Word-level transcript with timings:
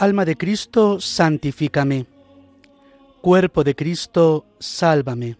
Alma 0.00 0.24
de 0.24 0.34
Cristo, 0.34 0.98
santifícame. 0.98 2.06
Cuerpo 3.20 3.64
de 3.64 3.74
Cristo, 3.76 4.46
sálvame. 4.58 5.36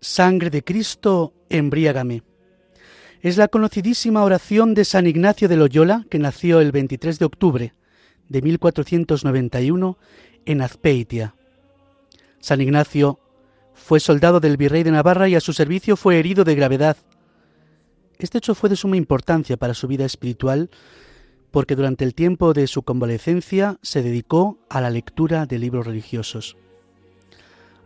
Sangre 0.00 0.50
de 0.50 0.64
Cristo, 0.64 1.32
embriágame. 1.48 2.24
Es 3.22 3.36
la 3.36 3.46
conocidísima 3.46 4.24
oración 4.24 4.74
de 4.74 4.84
San 4.84 5.06
Ignacio 5.06 5.46
de 5.46 5.56
Loyola, 5.56 6.06
que 6.10 6.18
nació 6.18 6.60
el 6.60 6.72
23 6.72 7.20
de 7.20 7.24
octubre 7.24 7.74
de 8.28 8.42
1491 8.42 9.96
en 10.44 10.60
Azpeitia. 10.60 11.36
San 12.40 12.60
Ignacio 12.60 13.20
fue 13.74 14.00
soldado 14.00 14.40
del 14.40 14.56
virrey 14.56 14.82
de 14.82 14.90
Navarra 14.90 15.28
y 15.28 15.36
a 15.36 15.40
su 15.40 15.52
servicio 15.52 15.96
fue 15.96 16.18
herido 16.18 16.42
de 16.42 16.56
gravedad. 16.56 16.96
Este 18.18 18.38
hecho 18.38 18.56
fue 18.56 18.70
de 18.70 18.74
suma 18.74 18.96
importancia 18.96 19.56
para 19.56 19.74
su 19.74 19.86
vida 19.86 20.04
espiritual 20.04 20.68
porque 21.56 21.74
durante 21.74 22.04
el 22.04 22.14
tiempo 22.14 22.52
de 22.52 22.66
su 22.66 22.82
convalecencia 22.82 23.78
se 23.80 24.02
dedicó 24.02 24.58
a 24.68 24.82
la 24.82 24.90
lectura 24.90 25.46
de 25.46 25.58
libros 25.58 25.86
religiosos. 25.86 26.54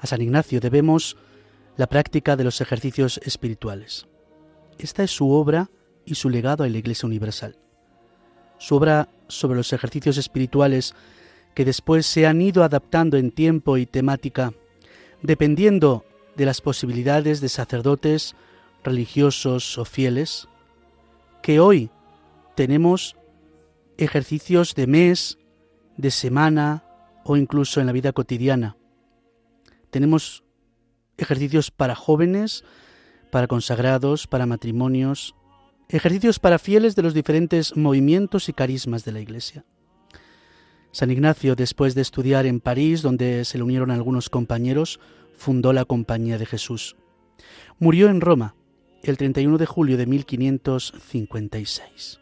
A 0.01 0.09
San 0.09 0.21
Ignacio 0.21 0.59
debemos 0.59 1.17
la 1.77 1.87
práctica 1.87 2.35
de 2.35 2.43
los 2.43 2.61
ejercicios 2.61 3.21
espirituales. 3.23 4.09
Esta 4.81 5.05
es 5.05 5.13
su 5.13 5.31
obra 5.31 5.71
y 6.05 6.17
su 6.17 6.31
legado 6.31 6.65
a 6.65 6.69
la 6.69 6.79
Iglesia 6.79 7.07
Universal. 7.07 7.55
Su 8.59 8.75
obra 8.75 9.09
sobre 9.29 9.59
los 9.59 9.73
ejercicios 9.73 10.19
espirituales 10.19 10.97
que 11.55 11.65
después 11.65 12.07
se 12.07 12.27
han 12.27 12.43
ido 12.43 12.65
adaptando 12.65 13.19
en 13.19 13.31
tiempo 13.31 13.77
y 13.77 13.87
temática, 13.87 14.53
dependiendo 15.23 16.05
de 16.35 16.45
las 16.45 16.61
posibilidades 16.61 17.41
de 17.41 17.49
sacerdotes, 17.49 18.35
religiosos 18.83 19.79
o 19.79 19.85
fieles, 19.85 20.49
que 21.41 21.61
hoy 21.61 21.89
tenemos 22.57 23.15
ejercicios 24.01 24.75
de 24.75 24.87
mes, 24.87 25.39
de 25.97 26.11
semana 26.11 26.85
o 27.25 27.37
incluso 27.37 27.81
en 27.81 27.87
la 27.87 27.93
vida 27.93 28.13
cotidiana. 28.13 28.77
Tenemos 29.91 30.45
ejercicios 31.19 31.71
para 31.71 31.95
jóvenes, 31.95 32.65
para 33.31 33.47
consagrados, 33.47 34.27
para 34.27 34.47
matrimonios, 34.47 35.35
ejercicios 35.89 36.39
para 36.39 36.59
fieles 36.59 36.97
de 36.97 37.03
los 37.03 37.13
diferentes 37.15 37.77
movimientos 37.77 38.49
y 38.49 38.55
carismas 38.55 39.05
de 39.05 39.13
la 39.13 39.21
Iglesia. 39.21 39.65
San 40.93 41.11
Ignacio, 41.11 41.55
después 41.55 41.95
de 41.95 42.03
estudiar 42.03 42.47
en 42.47 42.61
París, 42.61 43.03
donde 43.03 43.45
se 43.45 43.59
le 43.59 43.65
unieron 43.65 43.91
algunos 43.91 44.31
compañeros, 44.31 44.99
fundó 45.37 45.73
la 45.73 45.85
Compañía 45.85 46.39
de 46.39 46.47
Jesús. 46.47 46.97
Murió 47.79 48.09
en 48.09 48.21
Roma 48.21 48.55
el 49.03 49.17
31 49.17 49.59
de 49.59 49.67
julio 49.67 49.97
de 49.97 50.07
1556. 50.07 52.21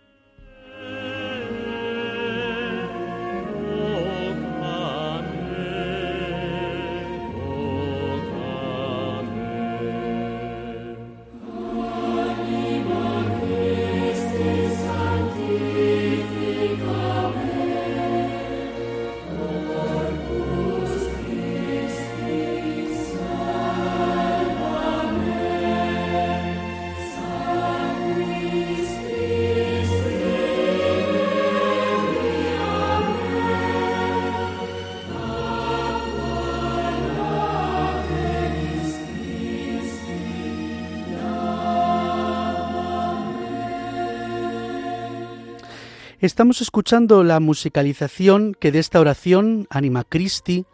Estamos 46.28 46.60
escuchando 46.60 47.24
la 47.24 47.40
musicalización 47.40 48.52
que 48.52 48.70
de 48.70 48.80
esta 48.80 49.00
oración, 49.00 49.66
Anima 49.70 50.04
Christi, 50.04 50.66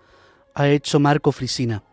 ha 0.53 0.67
hecho 0.67 0.99
Marco 0.99 1.31
Frisina. 1.31 1.85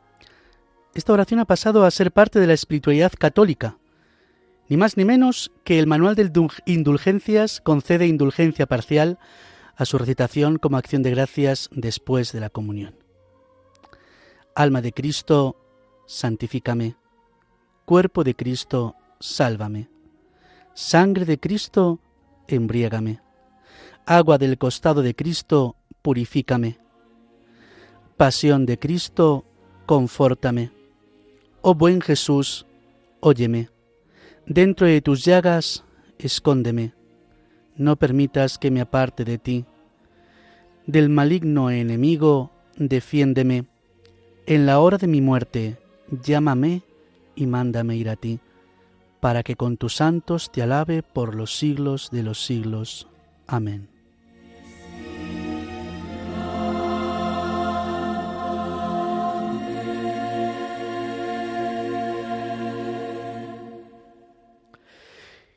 Esta 0.95 1.13
oración 1.13 1.39
ha 1.41 1.45
pasado 1.45 1.85
a 1.85 1.91
ser 1.91 2.11
parte 2.11 2.39
de 2.39 2.47
la 2.47 2.53
espiritualidad 2.53 3.11
católica, 3.15 3.77
ni 4.67 4.77
más 4.77 4.97
ni 4.97 5.05
menos 5.05 5.51
que 5.63 5.77
el 5.77 5.85
manual 5.85 6.15
de 6.15 6.31
indulgencias 6.65 7.61
concede 7.61 8.07
indulgencia 8.07 8.65
parcial 8.65 9.19
a 9.75 9.85
su 9.85 9.99
recitación 9.99 10.57
como 10.57 10.77
acción 10.77 11.03
de 11.03 11.11
gracias 11.11 11.69
después 11.71 12.31
de 12.31 12.39
la 12.39 12.49
comunión. 12.49 12.95
Alma 14.55 14.81
de 14.81 14.91
Cristo, 14.91 15.55
santifícame. 16.07 16.95
Cuerpo 17.85 18.23
de 18.23 18.33
Cristo, 18.35 18.95
sálvame. 19.19 19.87
Sangre 20.73 21.25
de 21.25 21.39
Cristo, 21.39 21.99
embriágame 22.47 23.21
agua 24.05 24.37
del 24.37 24.57
costado 24.57 25.01
de 25.01 25.15
Cristo, 25.15 25.75
purifícame. 26.01 26.79
Pasión 28.17 28.65
de 28.65 28.77
Cristo, 28.77 29.45
confórtame. 29.85 30.71
Oh 31.61 31.75
buen 31.75 32.01
Jesús, 32.01 32.65
óyeme. 33.19 33.69
Dentro 34.45 34.87
de 34.87 35.01
tus 35.01 35.23
llagas, 35.23 35.83
escóndeme. 36.17 36.93
No 37.75 37.95
permitas 37.95 38.57
que 38.57 38.71
me 38.71 38.81
aparte 38.81 39.23
de 39.23 39.37
ti. 39.37 39.65
Del 40.85 41.09
maligno 41.09 41.69
enemigo, 41.69 42.51
defiéndeme. 42.77 43.65
En 44.45 44.65
la 44.65 44.79
hora 44.79 44.97
de 44.97 45.07
mi 45.07 45.21
muerte, 45.21 45.77
llámame 46.23 46.83
y 47.35 47.45
mándame 47.45 47.95
ir 47.95 48.09
a 48.09 48.15
ti, 48.15 48.39
para 49.19 49.43
que 49.43 49.55
con 49.55 49.77
tus 49.77 49.95
santos 49.95 50.51
te 50.51 50.61
alabe 50.61 51.03
por 51.03 51.35
los 51.35 51.55
siglos 51.55 52.09
de 52.11 52.23
los 52.23 52.43
siglos. 52.43 53.07
Amén. 53.47 53.90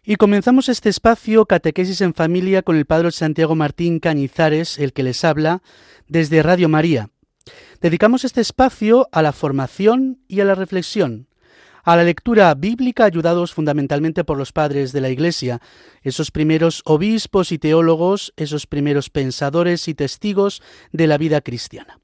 Y 0.06 0.16
comenzamos 0.16 0.68
este 0.68 0.90
espacio 0.90 1.46
Catequesis 1.46 2.02
en 2.02 2.12
Familia 2.12 2.60
con 2.60 2.76
el 2.76 2.84
Padre 2.84 3.10
Santiago 3.10 3.54
Martín 3.54 4.00
Cañizares, 4.00 4.78
el 4.78 4.92
que 4.92 5.02
les 5.02 5.24
habla 5.24 5.62
desde 6.08 6.42
Radio 6.42 6.68
María. 6.68 7.08
Dedicamos 7.80 8.22
este 8.24 8.42
espacio 8.42 9.08
a 9.12 9.22
la 9.22 9.32
formación 9.32 10.20
y 10.28 10.40
a 10.40 10.44
la 10.44 10.54
reflexión, 10.54 11.26
a 11.84 11.96
la 11.96 12.04
lectura 12.04 12.54
bíblica 12.54 13.06
ayudados 13.06 13.54
fundamentalmente 13.54 14.24
por 14.24 14.36
los 14.36 14.52
padres 14.52 14.92
de 14.92 15.00
la 15.00 15.08
Iglesia, 15.08 15.62
esos 16.02 16.30
primeros 16.30 16.82
obispos 16.84 17.50
y 17.50 17.58
teólogos, 17.58 18.34
esos 18.36 18.66
primeros 18.66 19.08
pensadores 19.08 19.88
y 19.88 19.94
testigos 19.94 20.60
de 20.92 21.06
la 21.06 21.16
vida 21.16 21.40
cristiana. 21.40 21.98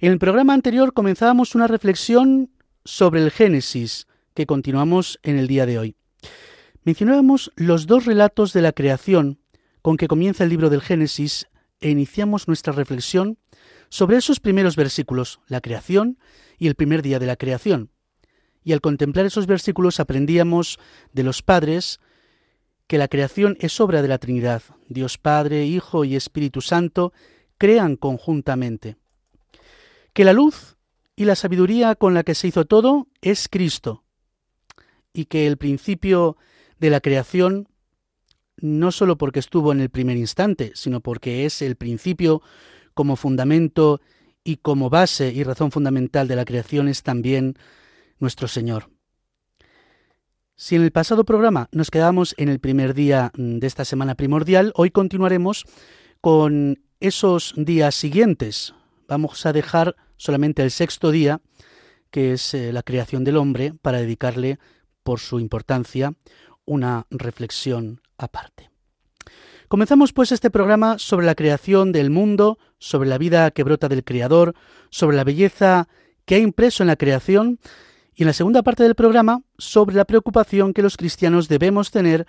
En 0.00 0.12
el 0.12 0.18
programa 0.18 0.54
anterior 0.54 0.94
comenzábamos 0.94 1.54
una 1.54 1.66
reflexión 1.66 2.48
sobre 2.86 3.22
el 3.22 3.30
Génesis, 3.32 4.06
que 4.32 4.46
continuamos 4.46 5.18
en 5.22 5.38
el 5.38 5.46
día 5.46 5.66
de 5.66 5.78
hoy. 5.78 5.96
Mencionábamos 6.86 7.50
los 7.56 7.88
dos 7.88 8.06
relatos 8.06 8.52
de 8.52 8.62
la 8.62 8.70
creación 8.70 9.40
con 9.82 9.96
que 9.96 10.06
comienza 10.06 10.44
el 10.44 10.50
libro 10.50 10.70
del 10.70 10.80
Génesis 10.80 11.48
e 11.80 11.90
iniciamos 11.90 12.46
nuestra 12.46 12.72
reflexión 12.72 13.38
sobre 13.88 14.18
esos 14.18 14.38
primeros 14.38 14.76
versículos, 14.76 15.40
la 15.48 15.60
creación 15.60 16.16
y 16.58 16.68
el 16.68 16.76
primer 16.76 17.02
día 17.02 17.18
de 17.18 17.26
la 17.26 17.34
creación. 17.34 17.90
Y 18.62 18.72
al 18.72 18.80
contemplar 18.80 19.26
esos 19.26 19.48
versículos 19.48 19.98
aprendíamos 19.98 20.78
de 21.12 21.24
los 21.24 21.42
padres 21.42 21.98
que 22.86 22.98
la 22.98 23.08
creación 23.08 23.56
es 23.58 23.80
obra 23.80 24.00
de 24.00 24.06
la 24.06 24.18
Trinidad. 24.18 24.62
Dios 24.88 25.18
Padre, 25.18 25.66
Hijo 25.66 26.04
y 26.04 26.14
Espíritu 26.14 26.60
Santo 26.60 27.12
crean 27.58 27.96
conjuntamente. 27.96 28.96
Que 30.12 30.22
la 30.22 30.32
luz 30.32 30.76
y 31.16 31.24
la 31.24 31.34
sabiduría 31.34 31.96
con 31.96 32.14
la 32.14 32.22
que 32.22 32.36
se 32.36 32.46
hizo 32.46 32.64
todo 32.64 33.08
es 33.22 33.48
Cristo. 33.48 34.04
Y 35.12 35.24
que 35.24 35.48
el 35.48 35.56
principio 35.56 36.36
de 36.78 36.90
la 36.90 37.00
creación, 37.00 37.68
no 38.58 38.92
sólo 38.92 39.16
porque 39.18 39.40
estuvo 39.40 39.72
en 39.72 39.80
el 39.80 39.90
primer 39.90 40.16
instante, 40.16 40.72
sino 40.74 41.00
porque 41.00 41.44
es 41.44 41.62
el 41.62 41.76
principio 41.76 42.42
como 42.94 43.16
fundamento 43.16 44.00
y 44.44 44.56
como 44.56 44.88
base 44.88 45.32
y 45.32 45.42
razón 45.42 45.70
fundamental 45.70 46.28
de 46.28 46.36
la 46.36 46.44
creación 46.44 46.88
es 46.88 47.02
también 47.02 47.56
nuestro 48.18 48.48
Señor. 48.48 48.90
Si 50.54 50.74
en 50.74 50.82
el 50.82 50.92
pasado 50.92 51.24
programa 51.24 51.68
nos 51.70 51.90
quedamos 51.90 52.34
en 52.38 52.48
el 52.48 52.60
primer 52.60 52.94
día 52.94 53.30
mm, 53.36 53.58
de 53.58 53.66
esta 53.66 53.84
semana 53.84 54.14
primordial, 54.14 54.72
hoy 54.74 54.90
continuaremos 54.90 55.66
con 56.22 56.82
esos 57.00 57.52
días 57.56 57.94
siguientes. 57.94 58.72
Vamos 59.06 59.44
a 59.44 59.52
dejar 59.52 59.96
solamente 60.16 60.62
el 60.62 60.70
sexto 60.70 61.10
día, 61.10 61.42
que 62.10 62.32
es 62.32 62.54
eh, 62.54 62.72
la 62.72 62.82
creación 62.82 63.22
del 63.22 63.36
hombre, 63.36 63.74
para 63.82 64.00
dedicarle, 64.00 64.58
por 65.02 65.20
su 65.20 65.38
importancia, 65.38 66.14
una 66.66 67.06
reflexión 67.10 68.00
aparte. 68.18 68.70
Comenzamos 69.68 70.12
pues 70.12 70.30
este 70.30 70.50
programa 70.50 70.98
sobre 70.98 71.26
la 71.26 71.34
creación 71.34 71.90
del 71.90 72.10
mundo, 72.10 72.58
sobre 72.78 73.08
la 73.08 73.18
vida 73.18 73.50
que 73.50 73.64
brota 73.64 73.88
del 73.88 74.04
Creador, 74.04 74.54
sobre 74.90 75.16
la 75.16 75.24
belleza 75.24 75.88
que 76.24 76.36
ha 76.36 76.38
impreso 76.38 76.82
en 76.82 76.88
la 76.88 76.96
creación 76.96 77.58
y 78.14 78.22
en 78.22 78.28
la 78.28 78.32
segunda 78.32 78.62
parte 78.62 78.82
del 78.82 78.94
programa 78.94 79.42
sobre 79.58 79.96
la 79.96 80.04
preocupación 80.04 80.72
que 80.72 80.82
los 80.82 80.96
cristianos 80.96 81.48
debemos 81.48 81.90
tener 81.90 82.26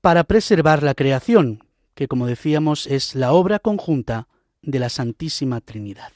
para 0.00 0.24
preservar 0.24 0.82
la 0.82 0.94
creación, 0.94 1.64
que 1.94 2.08
como 2.08 2.26
decíamos 2.26 2.86
es 2.86 3.14
la 3.14 3.32
obra 3.32 3.58
conjunta 3.58 4.28
de 4.62 4.78
la 4.78 4.88
Santísima 4.88 5.60
Trinidad. 5.60 6.15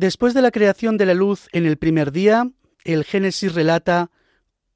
Después 0.00 0.32
de 0.32 0.40
la 0.40 0.50
creación 0.50 0.96
de 0.96 1.04
la 1.04 1.12
luz 1.12 1.50
en 1.52 1.66
el 1.66 1.76
primer 1.76 2.10
día, 2.10 2.50
el 2.84 3.04
Génesis 3.04 3.52
relata 3.52 4.10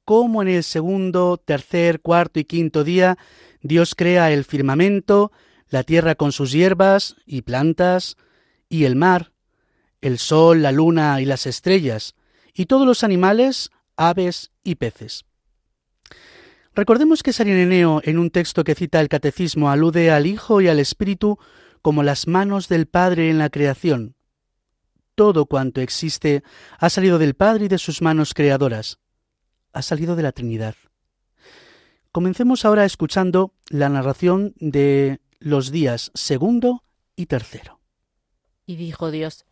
cómo 0.03 0.43
en 0.43 0.49
el 0.49 0.63
segundo, 0.63 1.41
tercer, 1.43 1.99
cuarto 2.01 2.39
y 2.39 2.43
quinto 2.43 2.83
día 2.83 3.17
Dios 3.63 3.95
crea 3.95 4.31
el 4.31 4.43
firmamento, 4.43 5.31
la 5.67 5.81
tierra 5.81 6.13
con 6.13 6.31
sus 6.31 6.51
hierbas 6.51 7.15
y 7.25 7.41
plantas, 7.41 8.17
y 8.69 8.83
el 8.83 8.95
mar, 8.95 9.31
el 9.99 10.19
sol, 10.19 10.61
la 10.61 10.71
luna 10.71 11.19
y 11.19 11.25
las 11.25 11.47
estrellas, 11.47 12.13
y 12.53 12.67
todos 12.67 12.85
los 12.85 13.03
animales, 13.03 13.71
aves 13.95 14.51
y 14.63 14.75
peces. 14.75 15.25
Recordemos 16.75 17.23
que 17.23 17.33
San 17.33 17.47
en 17.47 18.19
un 18.19 18.29
texto 18.29 18.63
que 18.63 18.75
cita 18.75 19.01
el 19.01 19.09
Catecismo, 19.09 19.71
alude 19.71 20.11
al 20.11 20.27
Hijo 20.27 20.61
y 20.61 20.67
al 20.67 20.77
Espíritu 20.77 21.39
como 21.81 22.03
las 22.03 22.27
manos 22.27 22.67
del 22.67 22.85
Padre 22.85 23.31
en 23.31 23.39
la 23.39 23.49
creación, 23.49 24.14
todo 25.15 25.45
cuanto 25.45 25.81
existe 25.81 26.43
ha 26.77 26.89
salido 26.89 27.17
del 27.17 27.33
Padre 27.33 27.65
y 27.65 27.67
de 27.67 27.77
sus 27.77 28.01
manos 28.01 28.33
creadoras. 28.33 28.99
Ha 29.73 29.81
salido 29.81 30.15
de 30.15 30.23
la 30.23 30.31
Trinidad. 30.31 30.75
Comencemos 32.11 32.63
ahora 32.63 32.85
escuchando 32.85 33.53
la 33.69 33.89
narración 33.89 34.53
de 34.57 35.19
los 35.39 35.71
días 35.71 36.11
segundo 36.13 36.83
y 37.15 37.25
tercero. 37.25 37.79
Y 38.65 38.77
dijo 38.77 39.11
Dios, 39.11 39.45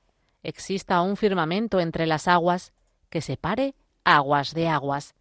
exista 0.44 1.02
un 1.02 1.18
firmamento 1.18 1.80
entre 1.80 2.06
las 2.06 2.28
aguas 2.28 2.74
que 3.10 3.22
separe 3.22 3.76
aguas 4.04 4.54
de 4.54 4.68
aguas. 4.68 5.16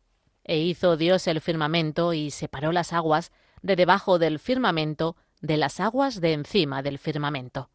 E 0.44 0.58
hizo 0.58 0.96
Dios 0.96 1.26
el 1.26 1.40
firmamento 1.40 2.12
y 2.12 2.30
separó 2.30 2.72
las 2.72 2.92
aguas 2.92 3.32
de 3.62 3.76
debajo 3.76 4.18
del 4.18 4.38
firmamento 4.38 5.16
de 5.40 5.56
las 5.56 5.80
aguas 5.80 6.20
de 6.20 6.32
encima 6.32 6.82
del 6.82 6.98
firmamento. 6.98 7.70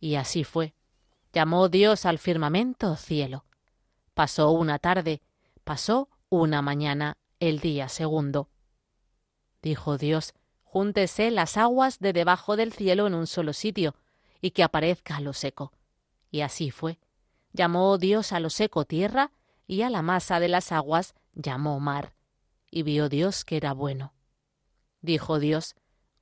Y 0.00 0.16
así 0.16 0.44
fue. 0.44 0.74
Llamó 1.34 1.68
Dios 1.68 2.06
al 2.06 2.20
firmamento 2.20 2.94
cielo. 2.94 3.44
Pasó 4.14 4.52
una 4.52 4.78
tarde, 4.78 5.20
pasó 5.64 6.08
una 6.28 6.62
mañana, 6.62 7.16
el 7.40 7.58
día 7.58 7.88
segundo. 7.88 8.50
Dijo 9.60 9.98
Dios, 9.98 10.32
júntese 10.62 11.32
las 11.32 11.56
aguas 11.56 11.98
de 11.98 12.12
debajo 12.12 12.54
del 12.54 12.72
cielo 12.72 13.08
en 13.08 13.14
un 13.14 13.26
solo 13.26 13.52
sitio, 13.52 13.96
y 14.40 14.52
que 14.52 14.62
aparezca 14.62 15.18
lo 15.18 15.32
seco. 15.32 15.72
Y 16.30 16.42
así 16.42 16.70
fue. 16.70 17.00
Llamó 17.52 17.98
Dios 17.98 18.30
a 18.30 18.38
lo 18.38 18.48
seco 18.48 18.84
tierra, 18.84 19.32
y 19.66 19.82
a 19.82 19.90
la 19.90 20.02
masa 20.02 20.38
de 20.38 20.46
las 20.46 20.70
aguas 20.70 21.16
llamó 21.34 21.80
mar. 21.80 22.14
Y 22.70 22.84
vio 22.84 23.08
Dios 23.08 23.44
que 23.44 23.56
era 23.56 23.72
bueno. 23.72 24.14
Dijo 25.00 25.40
Dios, 25.40 25.74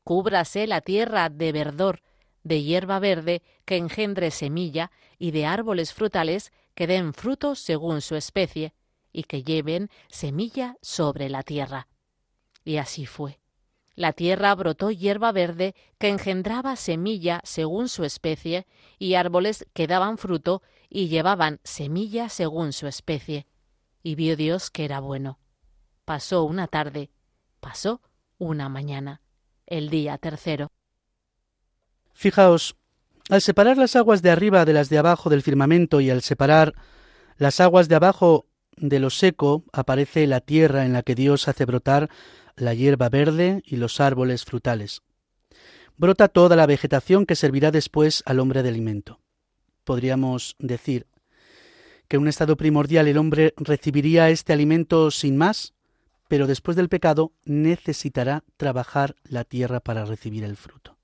cúbrase 0.04 0.66
la 0.66 0.80
tierra 0.80 1.28
de 1.28 1.52
verdor, 1.52 2.02
de 2.42 2.62
hierba 2.62 2.98
verde 2.98 3.42
que 3.64 3.76
engendre 3.76 4.30
semilla 4.30 4.90
y 5.18 5.30
de 5.30 5.46
árboles 5.46 5.92
frutales 5.92 6.52
que 6.74 6.86
den 6.86 7.14
frutos 7.14 7.58
según 7.58 8.00
su 8.00 8.16
especie 8.16 8.74
y 9.12 9.24
que 9.24 9.42
lleven 9.42 9.90
semilla 10.08 10.76
sobre 10.80 11.28
la 11.28 11.42
tierra. 11.42 11.88
Y 12.64 12.76
así 12.78 13.06
fue. 13.06 13.38
La 13.94 14.12
tierra 14.12 14.54
brotó 14.54 14.90
hierba 14.90 15.32
verde 15.32 15.74
que 15.98 16.08
engendraba 16.08 16.76
semilla 16.76 17.40
según 17.44 17.88
su 17.88 18.04
especie 18.04 18.66
y 18.98 19.14
árboles 19.14 19.66
que 19.74 19.86
daban 19.86 20.16
fruto 20.16 20.62
y 20.88 21.08
llevaban 21.08 21.60
semilla 21.62 22.28
según 22.28 22.72
su 22.72 22.86
especie. 22.86 23.46
Y 24.02 24.14
vio 24.14 24.36
Dios 24.36 24.70
que 24.70 24.84
era 24.84 25.00
bueno. 25.00 25.38
Pasó 26.04 26.44
una 26.44 26.68
tarde, 26.68 27.10
pasó 27.60 28.00
una 28.38 28.68
mañana, 28.68 29.20
el 29.66 29.90
día 29.90 30.18
tercero. 30.18 30.72
Fijaos, 32.12 32.76
al 33.28 33.40
separar 33.40 33.78
las 33.78 33.96
aguas 33.96 34.22
de 34.22 34.30
arriba 34.30 34.64
de 34.64 34.72
las 34.72 34.88
de 34.88 34.98
abajo 34.98 35.30
del 35.30 35.42
firmamento 35.42 36.00
y 36.00 36.10
al 36.10 36.22
separar 36.22 36.74
las 37.38 37.60
aguas 37.60 37.88
de 37.88 37.94
abajo 37.94 38.46
de 38.76 39.00
lo 39.00 39.10
seco, 39.10 39.64
aparece 39.72 40.26
la 40.26 40.40
tierra 40.40 40.84
en 40.84 40.92
la 40.92 41.02
que 41.02 41.14
Dios 41.14 41.48
hace 41.48 41.64
brotar 41.64 42.10
la 42.56 42.74
hierba 42.74 43.08
verde 43.08 43.62
y 43.64 43.76
los 43.76 44.00
árboles 44.00 44.44
frutales. 44.44 45.02
Brota 45.96 46.28
toda 46.28 46.56
la 46.56 46.66
vegetación 46.66 47.26
que 47.26 47.36
servirá 47.36 47.70
después 47.70 48.22
al 48.26 48.40
hombre 48.40 48.62
de 48.62 48.70
alimento. 48.70 49.20
Podríamos 49.84 50.56
decir 50.58 51.06
que 52.08 52.16
en 52.16 52.22
un 52.22 52.28
estado 52.28 52.56
primordial 52.56 53.08
el 53.08 53.18
hombre 53.18 53.54
recibiría 53.56 54.30
este 54.30 54.52
alimento 54.52 55.10
sin 55.10 55.36
más, 55.36 55.74
pero 56.28 56.46
después 56.46 56.76
del 56.76 56.88
pecado 56.88 57.32
necesitará 57.44 58.44
trabajar 58.56 59.16
la 59.24 59.44
tierra 59.44 59.80
para 59.80 60.04
recibir 60.04 60.44
el 60.44 60.56
fruto 60.56 60.96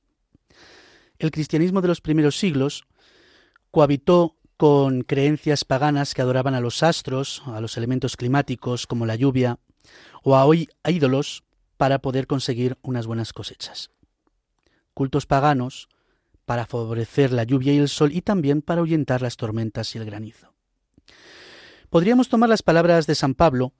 el 1.19 1.31
cristianismo 1.31 1.81
de 1.81 1.89
los 1.89 2.01
primeros 2.01 2.39
siglos 2.39 2.85
cohabitó 3.71 4.37
con 4.57 5.03
creencias 5.03 5.65
paganas 5.65 6.15
que 6.15 6.23
adoraban 6.23 6.55
a 6.55 6.61
los 6.61 6.83
astros, 6.83 7.43
a 7.47 7.61
los 7.61 7.77
elementos 7.77 8.17
climáticos 8.17 8.87
como 8.87 9.07
la 9.07 9.15
lluvia, 9.15 9.59
o 10.23 10.37
a, 10.37 10.45
hoy, 10.45 10.69
a 10.83 10.91
ídolos 10.91 11.45
para 11.77 12.01
poder 12.01 12.27
conseguir 12.27 12.77
unas 12.83 13.07
buenas 13.07 13.33
cosechas. 13.33 13.91
Cultos 14.95 15.27
paganos 15.27 15.89
para 16.45 16.67
favorecer 16.67 17.33
la 17.33 17.45
lluvia 17.45 17.73
y 17.73 17.79
el 17.79 17.89
sol 17.89 18.11
y 18.13 18.23
también 18.23 18.63
para 18.63 18.81
ahuyentar 18.81 19.23
las 19.23 19.37
tormentas 19.37 19.95
y 19.95 19.99
el 19.99 20.05
granizo. 20.05 20.53
Podríamos 21.91 22.29
tomar 22.29 22.49
las 22.49 22.63
palabras 22.63 23.07
de 23.07 23.15
San 23.15 23.35
Pablo, 23.35 23.73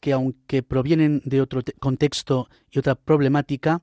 que 0.00 0.12
aunque 0.12 0.62
provienen 0.62 1.22
de 1.24 1.40
otro 1.40 1.62
contexto 1.78 2.48
y 2.70 2.78
otra 2.78 2.94
problemática, 2.94 3.82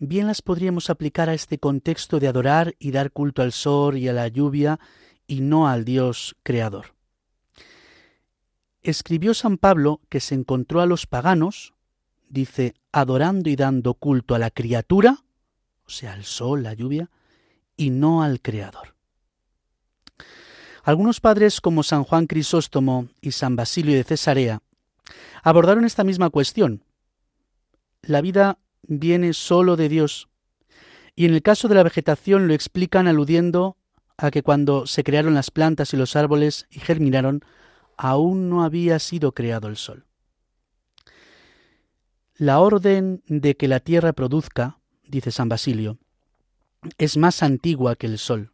bien 0.00 0.26
las 0.26 0.40
podríamos 0.40 0.90
aplicar 0.90 1.28
a 1.28 1.34
este 1.34 1.58
contexto 1.58 2.18
de 2.18 2.26
adorar 2.26 2.74
y 2.78 2.90
dar 2.90 3.12
culto 3.12 3.42
al 3.42 3.52
sol 3.52 3.98
y 3.98 4.08
a 4.08 4.12
la 4.12 4.28
lluvia 4.28 4.80
y 5.26 5.42
no 5.42 5.68
al 5.68 5.84
Dios 5.84 6.36
creador. 6.42 6.94
Escribió 8.82 9.34
San 9.34 9.58
Pablo 9.58 10.00
que 10.08 10.20
se 10.20 10.34
encontró 10.34 10.80
a 10.80 10.86
los 10.86 11.06
paganos, 11.06 11.74
dice, 12.30 12.74
adorando 12.92 13.50
y 13.50 13.56
dando 13.56 13.92
culto 13.92 14.34
a 14.34 14.38
la 14.38 14.50
criatura, 14.50 15.18
o 15.84 15.90
sea, 15.90 16.14
al 16.14 16.24
sol, 16.24 16.62
la 16.62 16.72
lluvia, 16.72 17.10
y 17.76 17.90
no 17.90 18.22
al 18.22 18.40
creador. 18.40 18.94
Algunos 20.82 21.20
padres 21.20 21.60
como 21.60 21.82
San 21.82 22.04
Juan 22.04 22.26
Crisóstomo 22.26 23.08
y 23.20 23.32
San 23.32 23.54
Basilio 23.54 23.94
de 23.94 24.04
Cesarea 24.04 24.62
abordaron 25.42 25.84
esta 25.84 26.04
misma 26.04 26.30
cuestión. 26.30 26.84
La 28.00 28.22
vida 28.22 28.58
viene 28.82 29.32
solo 29.32 29.76
de 29.76 29.88
Dios. 29.88 30.28
Y 31.14 31.26
en 31.26 31.34
el 31.34 31.42
caso 31.42 31.68
de 31.68 31.74
la 31.74 31.82
vegetación 31.82 32.48
lo 32.48 32.54
explican 32.54 33.08
aludiendo 33.08 33.76
a 34.16 34.30
que 34.30 34.42
cuando 34.42 34.86
se 34.86 35.04
crearon 35.04 35.34
las 35.34 35.50
plantas 35.50 35.92
y 35.94 35.96
los 35.96 36.16
árboles 36.16 36.66
y 36.70 36.80
germinaron, 36.80 37.42
aún 37.96 38.48
no 38.48 38.62
había 38.62 38.98
sido 38.98 39.32
creado 39.32 39.68
el 39.68 39.76
sol. 39.76 40.04
La 42.36 42.60
orden 42.60 43.22
de 43.26 43.56
que 43.56 43.68
la 43.68 43.80
tierra 43.80 44.12
produzca, 44.12 44.78
dice 45.06 45.30
San 45.30 45.48
Basilio, 45.48 45.98
es 46.96 47.16
más 47.16 47.42
antigua 47.42 47.96
que 47.96 48.06
el 48.06 48.18
sol, 48.18 48.52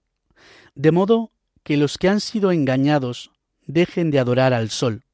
de 0.75 0.90
modo 0.90 1.30
que 1.62 1.76
los 1.76 1.99
que 1.99 2.09
han 2.09 2.21
sido 2.21 2.50
engañados 2.50 3.30
dejen 3.66 4.11
de 4.11 4.18
adorar 4.18 4.52
al 4.52 4.71
sol, 4.71 5.04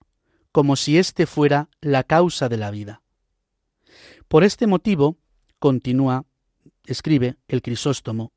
como 0.52 0.76
si 0.76 0.98
éste 0.98 1.26
fuera 1.26 1.68
la 1.80 2.04
causa 2.04 2.48
de 2.48 2.56
la 2.56 2.70
vida. 2.70 3.01
Por 4.32 4.44
este 4.44 4.66
motivo, 4.66 5.18
continúa, 5.58 6.24
escribe 6.86 7.36
el 7.48 7.60
Crisóstomo, 7.60 8.32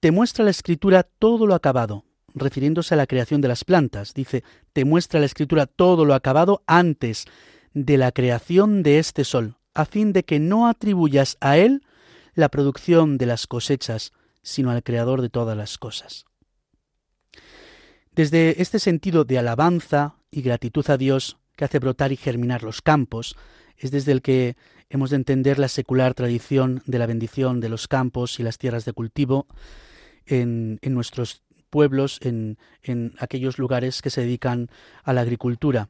te 0.00 0.10
muestra 0.10 0.42
la 0.42 0.50
escritura 0.50 1.02
todo 1.02 1.46
lo 1.46 1.54
acabado, 1.54 2.06
refiriéndose 2.32 2.94
a 2.94 2.96
la 2.96 3.06
creación 3.06 3.42
de 3.42 3.48
las 3.48 3.62
plantas. 3.62 4.14
Dice, 4.14 4.42
te 4.72 4.86
muestra 4.86 5.20
la 5.20 5.26
escritura 5.26 5.66
todo 5.66 6.06
lo 6.06 6.14
acabado 6.14 6.62
antes 6.66 7.26
de 7.74 7.98
la 7.98 8.10
creación 8.10 8.82
de 8.82 8.98
este 8.98 9.24
sol, 9.24 9.58
a 9.74 9.84
fin 9.84 10.14
de 10.14 10.24
que 10.24 10.40
no 10.40 10.66
atribuyas 10.66 11.36
a 11.42 11.58
él 11.58 11.84
la 12.32 12.48
producción 12.48 13.18
de 13.18 13.26
las 13.26 13.46
cosechas, 13.46 14.14
sino 14.40 14.70
al 14.70 14.82
creador 14.82 15.20
de 15.20 15.28
todas 15.28 15.58
las 15.58 15.76
cosas. 15.76 16.24
Desde 18.12 18.62
este 18.62 18.78
sentido 18.78 19.24
de 19.26 19.38
alabanza 19.38 20.16
y 20.30 20.40
gratitud 20.40 20.88
a 20.88 20.96
Dios 20.96 21.36
que 21.54 21.66
hace 21.66 21.80
brotar 21.80 22.12
y 22.12 22.16
germinar 22.16 22.62
los 22.62 22.80
campos, 22.80 23.36
es 23.80 23.90
desde 23.90 24.12
el 24.12 24.22
que 24.22 24.56
hemos 24.90 25.10
de 25.10 25.16
entender 25.16 25.58
la 25.58 25.68
secular 25.68 26.14
tradición 26.14 26.82
de 26.86 26.98
la 26.98 27.06
bendición 27.06 27.60
de 27.60 27.70
los 27.70 27.88
campos 27.88 28.38
y 28.38 28.42
las 28.42 28.58
tierras 28.58 28.84
de 28.84 28.92
cultivo 28.92 29.46
en, 30.26 30.78
nuestros 30.82 31.42
pueblos, 31.70 32.20
en, 32.22 32.58
aquellos 33.18 33.58
lugares 33.58 34.02
que 34.02 34.10
se 34.10 34.20
dedican 34.20 34.68
a 35.02 35.12
la 35.12 35.22
agricultura. 35.22 35.88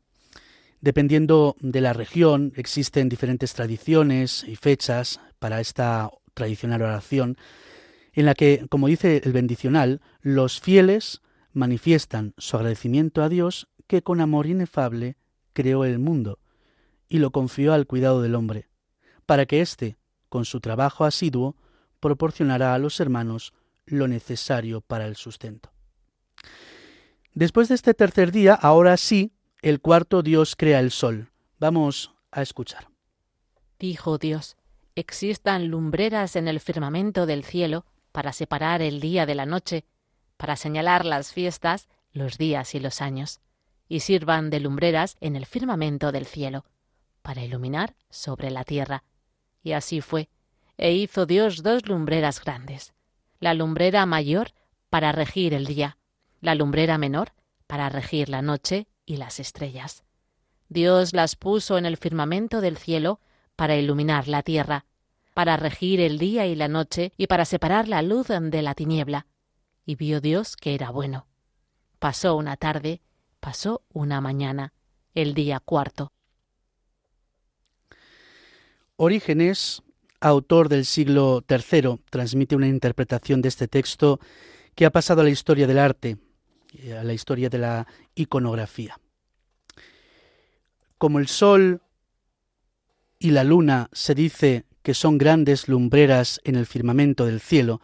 Dependiendo 0.80 1.56
de 1.60 1.80
la 1.80 1.92
región, 1.92 2.52
existen 2.56 3.08
diferentes 3.08 3.52
tradiciones 3.54 4.44
y 4.44 4.56
fechas 4.56 5.20
para 5.38 5.60
esta 5.60 6.10
tradicional 6.32 6.82
oración, 6.82 7.36
en 8.12 8.24
la 8.24 8.34
que, 8.34 8.66
como 8.70 8.86
dice 8.86 9.20
el 9.24 9.32
bendicional, 9.32 10.00
los 10.22 10.60
fieles 10.60 11.20
manifiestan 11.52 12.34
su 12.38 12.56
agradecimiento 12.56 13.22
a 13.22 13.28
Dios 13.28 13.68
que 13.88 14.02
con 14.02 14.20
amor 14.20 14.46
inefable 14.46 15.16
creó 15.52 15.84
el 15.84 15.98
mundo 15.98 16.38
y 17.10 17.18
lo 17.18 17.32
confió 17.32 17.74
al 17.74 17.86
cuidado 17.86 18.22
del 18.22 18.36
hombre, 18.36 18.70
para 19.26 19.44
que 19.44 19.60
éste, 19.60 19.98
con 20.30 20.46
su 20.46 20.60
trabajo 20.60 21.04
asiduo, 21.04 21.56
proporcionará 21.98 22.72
a 22.72 22.78
los 22.78 23.00
hermanos 23.00 23.52
lo 23.84 24.08
necesario 24.08 24.80
para 24.80 25.06
el 25.06 25.16
sustento. 25.16 25.70
Después 27.34 27.68
de 27.68 27.74
este 27.74 27.92
tercer 27.94 28.32
día, 28.32 28.54
ahora 28.54 28.96
sí, 28.96 29.32
el 29.60 29.80
cuarto 29.80 30.22
Dios 30.22 30.56
crea 30.56 30.80
el 30.80 30.90
sol. 30.90 31.30
Vamos 31.58 32.14
a 32.30 32.42
escuchar. 32.42 32.88
Dijo 33.78 34.16
Dios, 34.16 34.56
existan 34.94 35.68
lumbreras 35.68 36.36
en 36.36 36.48
el 36.48 36.60
firmamento 36.60 37.26
del 37.26 37.44
cielo 37.44 37.84
para 38.12 38.32
separar 38.32 38.82
el 38.82 39.00
día 39.00 39.26
de 39.26 39.34
la 39.34 39.46
noche, 39.46 39.84
para 40.36 40.56
señalar 40.56 41.04
las 41.04 41.32
fiestas, 41.32 41.88
los 42.12 42.38
días 42.38 42.74
y 42.74 42.80
los 42.80 43.00
años, 43.00 43.40
y 43.88 44.00
sirvan 44.00 44.50
de 44.50 44.60
lumbreras 44.60 45.16
en 45.20 45.34
el 45.36 45.46
firmamento 45.46 46.12
del 46.12 46.26
cielo, 46.26 46.64
para 47.22 47.42
iluminar 47.42 47.94
sobre 48.08 48.50
la 48.50 48.64
tierra. 48.64 49.04
Y 49.62 49.72
así 49.72 50.00
fue, 50.00 50.28
e 50.76 50.92
hizo 50.92 51.26
Dios 51.26 51.62
dos 51.62 51.86
lumbreras 51.86 52.42
grandes, 52.42 52.94
la 53.38 53.54
lumbrera 53.54 54.06
mayor 54.06 54.52
para 54.88 55.12
regir 55.12 55.54
el 55.54 55.66
día, 55.66 55.98
la 56.40 56.54
lumbrera 56.54 56.98
menor 56.98 57.32
para 57.66 57.88
regir 57.88 58.28
la 58.28 58.42
noche 58.42 58.88
y 59.06 59.16
las 59.16 59.40
estrellas. 59.40 60.04
Dios 60.68 61.12
las 61.12 61.36
puso 61.36 61.78
en 61.78 61.86
el 61.86 61.96
firmamento 61.96 62.60
del 62.60 62.76
cielo 62.76 63.20
para 63.56 63.76
iluminar 63.76 64.28
la 64.28 64.42
tierra, 64.42 64.86
para 65.34 65.56
regir 65.56 66.00
el 66.00 66.18
día 66.18 66.46
y 66.46 66.54
la 66.54 66.68
noche 66.68 67.12
y 67.16 67.26
para 67.26 67.44
separar 67.44 67.88
la 67.88 68.02
luz 68.02 68.28
de 68.28 68.62
la 68.62 68.74
tiniebla. 68.74 69.26
Y 69.84 69.96
vio 69.96 70.20
Dios 70.20 70.56
que 70.56 70.74
era 70.74 70.90
bueno. 70.90 71.26
Pasó 71.98 72.36
una 72.36 72.56
tarde, 72.56 73.02
pasó 73.40 73.82
una 73.92 74.20
mañana, 74.20 74.72
el 75.14 75.34
día 75.34 75.60
cuarto. 75.60 76.12
Orígenes 79.02 79.82
autor 80.20 80.68
del 80.68 80.84
siglo 80.84 81.42
III, 81.48 82.00
transmite 82.10 82.54
una 82.54 82.68
interpretación 82.68 83.40
de 83.40 83.48
este 83.48 83.66
texto 83.66 84.20
que 84.74 84.84
ha 84.84 84.90
pasado 84.90 85.22
a 85.22 85.24
la 85.24 85.30
historia 85.30 85.66
del 85.66 85.78
arte, 85.78 86.18
eh, 86.74 86.92
a 86.92 87.02
la 87.02 87.14
historia 87.14 87.48
de 87.48 87.56
la 87.56 87.86
iconografía. 88.14 89.00
Como 90.98 91.18
el 91.18 91.28
sol 91.28 91.80
y 93.18 93.30
la 93.30 93.42
luna 93.42 93.88
se 93.92 94.14
dice 94.14 94.66
que 94.82 94.92
son 94.92 95.16
grandes 95.16 95.66
lumbreras 95.66 96.38
en 96.44 96.56
el 96.56 96.66
firmamento 96.66 97.24
del 97.24 97.40
cielo, 97.40 97.80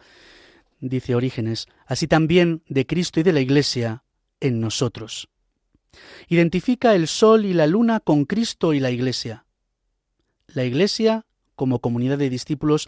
dice 0.79 1.15
Orígenes, 1.15 1.67
así 1.87 2.07
también 2.07 2.61
de 2.67 2.85
Cristo 2.85 3.19
y 3.19 3.23
de 3.23 3.33
la 3.33 3.41
Iglesia 3.41 4.03
en 4.39 4.59
nosotros. 4.59 5.29
Identifica 6.27 6.93
el 6.93 7.07
sol 7.07 7.45
y 7.45 7.53
la 7.53 7.65
luna 7.65 8.01
con 8.01 8.25
Cristo 8.25 8.75
y 8.75 8.79
la 8.79 8.91
Iglesia. 8.91 9.46
La 10.53 10.63
Iglesia 10.63 11.25
como 11.55 11.79
comunidad 11.79 12.17
de 12.17 12.29
discípulos 12.29 12.87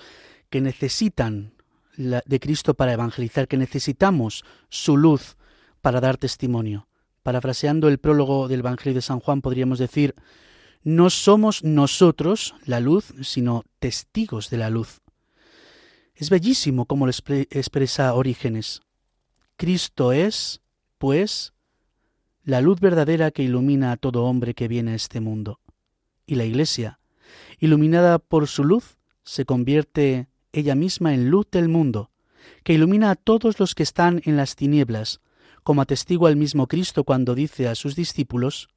que 0.50 0.62
necesitan 0.62 1.54
de 1.98 2.40
Cristo 2.40 2.76
para 2.76 2.94
evangelizar, 2.94 3.48
que 3.48 3.58
necesitamos 3.58 4.46
su 4.70 4.96
luz 4.96 5.36
para 5.82 6.00
dar 6.00 6.18
testimonio. 6.18 6.88
Parafraseando 7.24 7.90
el 7.90 7.98
prólogo 7.98 8.48
del 8.48 8.62
Evangelio 8.62 8.96
de 8.96 9.02
San 9.02 9.20
Juan, 9.20 9.42
podríamos 9.42 9.80
decir, 9.80 10.16
no 10.82 11.10
somos 11.10 11.64
nosotros 11.64 12.56
la 12.66 12.80
luz, 12.80 13.14
sino 13.22 13.66
testigos 13.80 14.50
de 14.50 14.58
la 14.58 14.70
luz. 14.70 15.02
Es 16.16 16.30
bellísimo 16.30 16.86
como 16.86 17.06
lo 17.06 17.12
expresa 17.12 18.14
Orígenes. 18.14 18.82
Cristo 19.58 20.14
es, 20.14 20.62
pues, 20.98 21.54
la 22.44 22.62
luz 22.62 22.80
verdadera 22.80 23.32
que 23.32 23.44
ilumina 23.44 23.92
a 23.92 23.98
todo 23.98 24.24
hombre 24.24 24.54
que 24.54 24.70
viene 24.70 24.92
a 24.92 24.96
este 24.96 25.20
mundo. 25.20 25.60
Y 26.26 26.36
la 26.36 26.46
Iglesia 26.46 26.99
iluminada 27.60 28.20
por 28.20 28.48
su 28.48 28.64
luz, 28.64 28.98
se 29.24 29.46
convierte 29.46 30.28
ella 30.52 30.76
misma 30.76 31.14
en 31.14 31.30
luz 31.30 31.48
del 31.52 31.70
mundo, 31.70 32.12
que 32.64 32.74
ilumina 32.74 33.12
a 33.12 33.16
todos 33.16 33.60
los 33.60 33.76
que 33.76 33.84
están 33.84 34.22
en 34.26 34.38
las 34.38 34.56
tinieblas, 34.56 35.22
como 35.64 35.82
atestigua 35.82 36.30
el 36.30 36.36
mismo 36.36 36.68
Cristo 36.68 37.04
cuando 37.04 37.36
dice 37.36 37.68
a 37.68 37.76
sus 37.76 37.96
discípulos, 37.96 38.70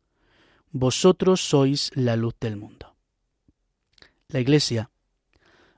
Vosotros 0.70 1.40
sois 1.40 1.90
la 1.94 2.16
luz 2.16 2.34
del 2.40 2.56
mundo. 2.56 2.96
La 4.28 4.40
Iglesia, 4.40 4.90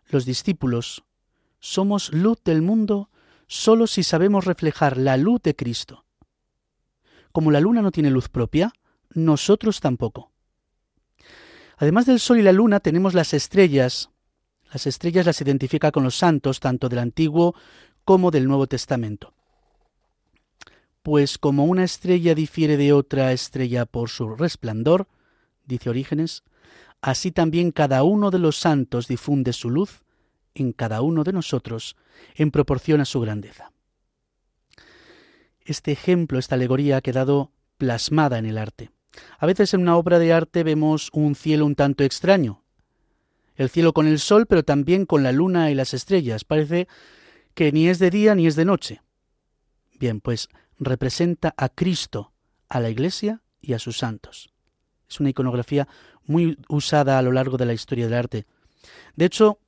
los 0.06 0.24
discípulos, 0.24 1.04
somos 1.58 2.12
luz 2.12 2.38
del 2.44 2.62
mundo 2.62 3.10
solo 3.46 3.86
si 3.86 4.02
sabemos 4.02 4.44
reflejar 4.44 4.96
la 4.96 5.16
luz 5.16 5.42
de 5.42 5.56
Cristo. 5.56 6.04
Como 7.32 7.50
la 7.50 7.60
luna 7.60 7.82
no 7.82 7.90
tiene 7.90 8.10
luz 8.10 8.28
propia, 8.28 8.72
nosotros 9.10 9.80
tampoco. 9.80 10.30
Además 11.84 12.06
del 12.06 12.18
Sol 12.18 12.38
y 12.38 12.42
la 12.42 12.52
Luna 12.52 12.80
tenemos 12.80 13.12
las 13.12 13.34
estrellas. 13.34 14.08
Las 14.72 14.86
estrellas 14.86 15.26
las 15.26 15.42
identifica 15.42 15.92
con 15.92 16.02
los 16.02 16.16
santos, 16.16 16.58
tanto 16.58 16.88
del 16.88 16.98
Antiguo 16.98 17.54
como 18.06 18.30
del 18.30 18.48
Nuevo 18.48 18.66
Testamento. 18.66 19.34
Pues 21.02 21.36
como 21.36 21.66
una 21.66 21.84
estrella 21.84 22.34
difiere 22.34 22.78
de 22.78 22.94
otra 22.94 23.32
estrella 23.32 23.84
por 23.84 24.08
su 24.08 24.34
resplandor, 24.34 25.08
dice 25.66 25.90
Orígenes, 25.90 26.42
así 27.02 27.32
también 27.32 27.70
cada 27.70 28.02
uno 28.02 28.30
de 28.30 28.38
los 28.38 28.56
santos 28.56 29.06
difunde 29.06 29.52
su 29.52 29.68
luz 29.68 30.04
en 30.54 30.72
cada 30.72 31.02
uno 31.02 31.22
de 31.22 31.34
nosotros 31.34 31.96
en 32.34 32.50
proporción 32.50 33.02
a 33.02 33.04
su 33.04 33.20
grandeza. 33.20 33.72
Este 35.60 35.92
ejemplo, 35.92 36.38
esta 36.38 36.54
alegoría 36.54 36.96
ha 36.96 37.02
quedado 37.02 37.52
plasmada 37.76 38.38
en 38.38 38.46
el 38.46 38.56
arte. 38.56 38.90
A 39.38 39.46
veces 39.46 39.74
en 39.74 39.82
una 39.82 39.96
obra 39.96 40.18
de 40.18 40.32
arte 40.32 40.62
vemos 40.62 41.10
un 41.12 41.34
cielo 41.34 41.66
un 41.66 41.74
tanto 41.74 42.04
extraño. 42.04 42.62
El 43.56 43.68
cielo 43.68 43.92
con 43.92 44.06
el 44.06 44.18
sol, 44.18 44.46
pero 44.46 44.64
también 44.64 45.06
con 45.06 45.22
la 45.22 45.32
luna 45.32 45.70
y 45.70 45.74
las 45.74 45.94
estrellas. 45.94 46.44
Parece 46.44 46.88
que 47.54 47.72
ni 47.72 47.88
es 47.88 47.98
de 47.98 48.10
día 48.10 48.34
ni 48.34 48.46
es 48.46 48.56
de 48.56 48.64
noche. 48.64 49.02
Bien, 49.98 50.20
pues 50.20 50.48
representa 50.78 51.54
a 51.56 51.68
Cristo, 51.68 52.32
a 52.68 52.80
la 52.80 52.90
Iglesia 52.90 53.42
y 53.60 53.74
a 53.74 53.78
sus 53.78 53.98
santos. 53.98 54.52
Es 55.08 55.20
una 55.20 55.30
iconografía 55.30 55.86
muy 56.24 56.58
usada 56.68 57.18
a 57.18 57.22
lo 57.22 57.32
largo 57.32 57.56
de 57.56 57.66
la 57.66 57.74
historia 57.74 58.06
del 58.06 58.14
arte. 58.14 58.46
De 59.14 59.26
hecho, 59.26 59.58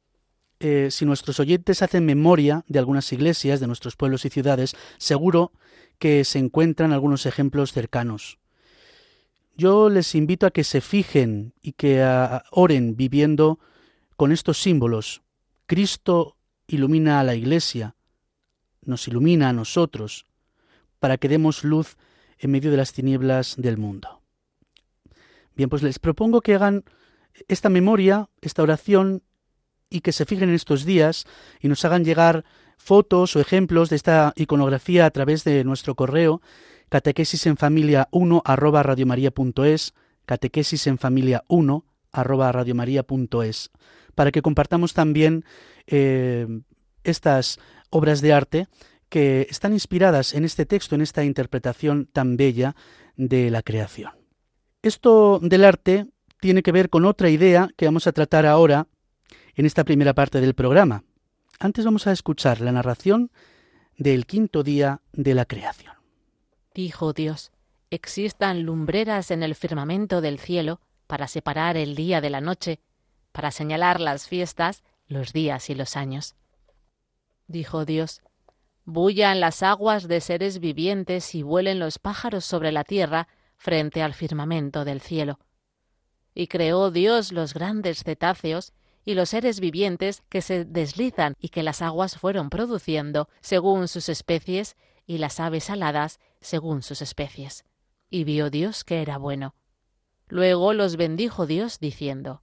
eh, 0.58 0.88
si 0.90 1.04
nuestros 1.04 1.38
oyentes 1.38 1.82
hacen 1.82 2.06
memoria 2.06 2.64
de 2.66 2.78
algunas 2.78 3.12
iglesias 3.12 3.60
de 3.60 3.66
nuestros 3.66 3.94
pueblos 3.94 4.24
y 4.24 4.30
ciudades, 4.30 4.74
seguro 4.96 5.52
que 5.98 6.24
se 6.24 6.38
encuentran 6.38 6.92
algunos 6.92 7.26
ejemplos 7.26 7.72
cercanos. 7.72 8.38
Yo 9.56 9.88
les 9.88 10.14
invito 10.14 10.46
a 10.46 10.50
que 10.50 10.64
se 10.64 10.82
fijen 10.82 11.54
y 11.62 11.72
que 11.72 12.04
oren 12.50 12.96
viviendo 12.96 13.58
con 14.16 14.30
estos 14.30 14.60
símbolos. 14.60 15.22
Cristo 15.66 16.36
ilumina 16.66 17.20
a 17.20 17.24
la 17.24 17.34
iglesia, 17.34 17.96
nos 18.82 19.08
ilumina 19.08 19.48
a 19.48 19.54
nosotros, 19.54 20.26
para 20.98 21.16
que 21.16 21.28
demos 21.28 21.64
luz 21.64 21.96
en 22.38 22.50
medio 22.50 22.70
de 22.70 22.76
las 22.76 22.92
tinieblas 22.92 23.54
del 23.56 23.78
mundo. 23.78 24.20
Bien, 25.54 25.70
pues 25.70 25.82
les 25.82 25.98
propongo 25.98 26.42
que 26.42 26.54
hagan 26.54 26.84
esta 27.48 27.70
memoria, 27.70 28.28
esta 28.42 28.62
oración, 28.62 29.22
y 29.88 30.00
que 30.00 30.12
se 30.12 30.26
fijen 30.26 30.48
en 30.48 30.54
estos 30.54 30.84
días 30.84 31.24
y 31.60 31.68
nos 31.68 31.84
hagan 31.84 32.04
llegar 32.04 32.44
fotos 32.76 33.36
o 33.36 33.40
ejemplos 33.40 33.88
de 33.88 33.96
esta 33.96 34.32
iconografía 34.36 35.06
a 35.06 35.10
través 35.10 35.44
de 35.44 35.64
nuestro 35.64 35.94
correo 35.94 36.42
catequesis 36.88 37.46
en 37.46 37.56
familia 37.56 38.08
1 38.10 38.42
arroba 38.44 38.82
radiomaria.es, 38.82 39.94
catequesis 40.24 40.86
en 40.86 40.98
familia 40.98 41.44
1 41.48 41.84
arroba 42.12 42.52
radiomaria.es, 42.52 43.70
para 44.14 44.32
que 44.32 44.42
compartamos 44.42 44.94
también 44.94 45.44
eh, 45.86 46.46
estas 47.04 47.58
obras 47.90 48.20
de 48.20 48.32
arte 48.32 48.68
que 49.08 49.46
están 49.50 49.72
inspiradas 49.72 50.34
en 50.34 50.44
este 50.44 50.66
texto, 50.66 50.94
en 50.94 51.00
esta 51.00 51.24
interpretación 51.24 52.06
tan 52.06 52.36
bella 52.36 52.74
de 53.16 53.50
la 53.50 53.62
creación. 53.62 54.12
Esto 54.82 55.38
del 55.40 55.64
arte 55.64 56.06
tiene 56.40 56.62
que 56.62 56.72
ver 56.72 56.90
con 56.90 57.04
otra 57.04 57.30
idea 57.30 57.70
que 57.76 57.86
vamos 57.86 58.06
a 58.06 58.12
tratar 58.12 58.46
ahora 58.46 58.88
en 59.54 59.66
esta 59.66 59.84
primera 59.84 60.14
parte 60.14 60.40
del 60.40 60.54
programa. 60.54 61.04
Antes 61.58 61.84
vamos 61.84 62.06
a 62.06 62.12
escuchar 62.12 62.60
la 62.60 62.72
narración 62.72 63.30
del 63.96 64.26
quinto 64.26 64.62
día 64.62 65.00
de 65.12 65.34
la 65.34 65.46
creación. 65.46 65.95
Dijo 66.76 67.14
Dios, 67.14 67.52
existan 67.88 68.64
lumbreras 68.64 69.30
en 69.30 69.42
el 69.42 69.54
firmamento 69.54 70.20
del 70.20 70.38
cielo 70.38 70.82
para 71.06 71.26
separar 71.26 71.78
el 71.78 71.94
día 71.94 72.20
de 72.20 72.28
la 72.28 72.42
noche, 72.42 72.80
para 73.32 73.50
señalar 73.50 73.98
las 73.98 74.28
fiestas, 74.28 74.82
los 75.08 75.32
días 75.32 75.70
y 75.70 75.74
los 75.74 75.96
años. 75.96 76.36
Dijo 77.46 77.86
Dios, 77.86 78.20
bullan 78.84 79.40
las 79.40 79.62
aguas 79.62 80.06
de 80.06 80.20
seres 80.20 80.58
vivientes 80.60 81.34
y 81.34 81.42
vuelen 81.42 81.78
los 81.78 81.98
pájaros 81.98 82.44
sobre 82.44 82.72
la 82.72 82.84
tierra 82.84 83.26
frente 83.56 84.02
al 84.02 84.12
firmamento 84.12 84.84
del 84.84 85.00
cielo. 85.00 85.38
Y 86.34 86.46
creó 86.46 86.90
Dios 86.90 87.32
los 87.32 87.54
grandes 87.54 88.04
cetáceos 88.04 88.74
y 89.02 89.14
los 89.14 89.30
seres 89.30 89.60
vivientes 89.60 90.24
que 90.28 90.42
se 90.42 90.66
deslizan 90.66 91.36
y 91.40 91.48
que 91.48 91.62
las 91.62 91.80
aguas 91.80 92.18
fueron 92.18 92.50
produciendo 92.50 93.30
según 93.40 93.88
sus 93.88 94.10
especies 94.10 94.76
y 95.06 95.16
las 95.16 95.40
aves 95.40 95.70
aladas 95.70 96.20
según 96.40 96.82
sus 96.82 97.02
especies. 97.02 97.64
Y 98.10 98.24
vio 98.24 98.50
Dios 98.50 98.84
que 98.84 99.02
era 99.02 99.18
bueno. 99.18 99.54
Luego 100.28 100.72
los 100.72 100.96
bendijo 100.96 101.46
Dios 101.46 101.78
diciendo, 101.78 102.42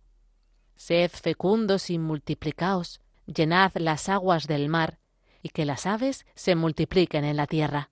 Sed 0.75 1.12
fecundos 1.12 1.89
y 1.89 2.00
multiplicaos, 2.00 3.01
llenad 3.25 3.71
las 3.75 4.09
aguas 4.09 4.47
del 4.47 4.69
mar, 4.69 5.00
y 5.41 5.50
que 5.50 5.65
las 5.65 5.85
aves 5.85 6.25
se 6.35 6.55
multipliquen 6.55 7.25
en 7.25 7.38
la 7.38 7.47
tierra. 7.47 7.91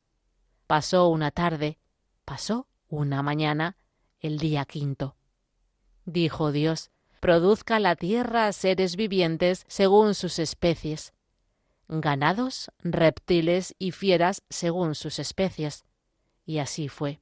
Pasó 0.67 1.09
una 1.09 1.31
tarde, 1.31 1.77
pasó 2.25 2.67
una 2.87 3.21
mañana, 3.21 3.77
el 4.19 4.37
día 4.39 4.65
quinto. 4.65 5.15
Dijo 6.05 6.51
Dios, 6.51 6.91
produzca 7.19 7.79
la 7.79 7.95
tierra 7.95 8.51
seres 8.53 8.95
vivientes 8.95 9.65
según 9.67 10.15
sus 10.15 10.39
especies, 10.39 11.13
ganados, 11.87 12.71
reptiles 12.79 13.75
y 13.77 13.91
fieras 13.91 14.43
según 14.49 14.95
sus 14.95 15.19
especies. 15.19 15.85
Y 16.45 16.59
así 16.59 16.87
fue. 16.87 17.19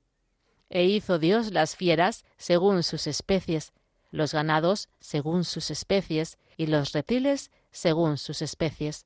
E 0.69 0.85
hizo 0.85 1.19
Dios 1.19 1.51
las 1.51 1.75
fieras 1.75 2.25
según 2.37 2.83
sus 2.83 3.07
especies, 3.07 3.73
los 4.11 4.33
ganados 4.33 4.89
según 4.99 5.43
sus 5.43 5.71
especies, 5.71 6.37
y 6.57 6.67
los 6.67 6.91
reptiles 6.91 7.51
según 7.71 8.17
sus 8.17 8.41
especies. 8.41 9.05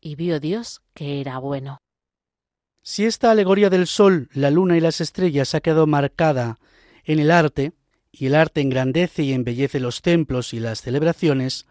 Y 0.00 0.14
vio 0.14 0.40
Dios 0.40 0.82
que 0.94 1.20
era 1.20 1.38
bueno. 1.38 1.80
Si 2.82 3.04
esta 3.04 3.30
alegoría 3.30 3.70
del 3.70 3.86
sol, 3.86 4.28
la 4.32 4.50
luna 4.50 4.76
y 4.76 4.80
las 4.80 5.00
estrellas 5.00 5.54
ha 5.54 5.60
quedado 5.60 5.86
marcada 5.86 6.58
en 7.04 7.18
el 7.18 7.30
arte, 7.30 7.72
y 8.12 8.26
el 8.26 8.34
arte 8.34 8.60
engrandece 8.60 9.22
y 9.22 9.32
embellece 9.32 9.78
los 9.80 10.02
templos 10.02 10.52
y 10.54 10.60
las 10.60 10.80
celebraciones, 10.80 11.66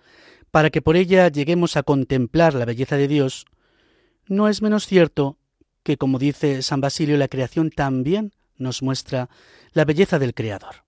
para 0.51 0.69
que 0.69 0.81
por 0.81 0.95
ella 0.95 1.27
lleguemos 1.27 1.77
a 1.77 1.83
contemplar 1.83 2.53
la 2.53 2.65
belleza 2.65 2.97
de 2.97 3.07
Dios, 3.07 3.45
no 4.27 4.47
es 4.47 4.61
menos 4.61 4.85
cierto 4.85 5.37
que, 5.83 5.97
como 5.97 6.19
dice 6.19 6.61
San 6.61 6.81
Basilio, 6.81 7.17
la 7.17 7.27
creación 7.27 7.69
también 7.69 8.33
nos 8.57 8.81
muestra 8.81 9.29
la 9.71 9.85
belleza 9.85 10.19
del 10.19 10.33
Creador. 10.33 10.83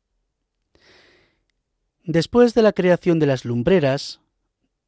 Después 2.04 2.54
de 2.54 2.64
la 2.64 2.74
creación 2.74 3.20
de 3.20 3.28
las 3.28 3.46
lumbreras, 3.46 4.22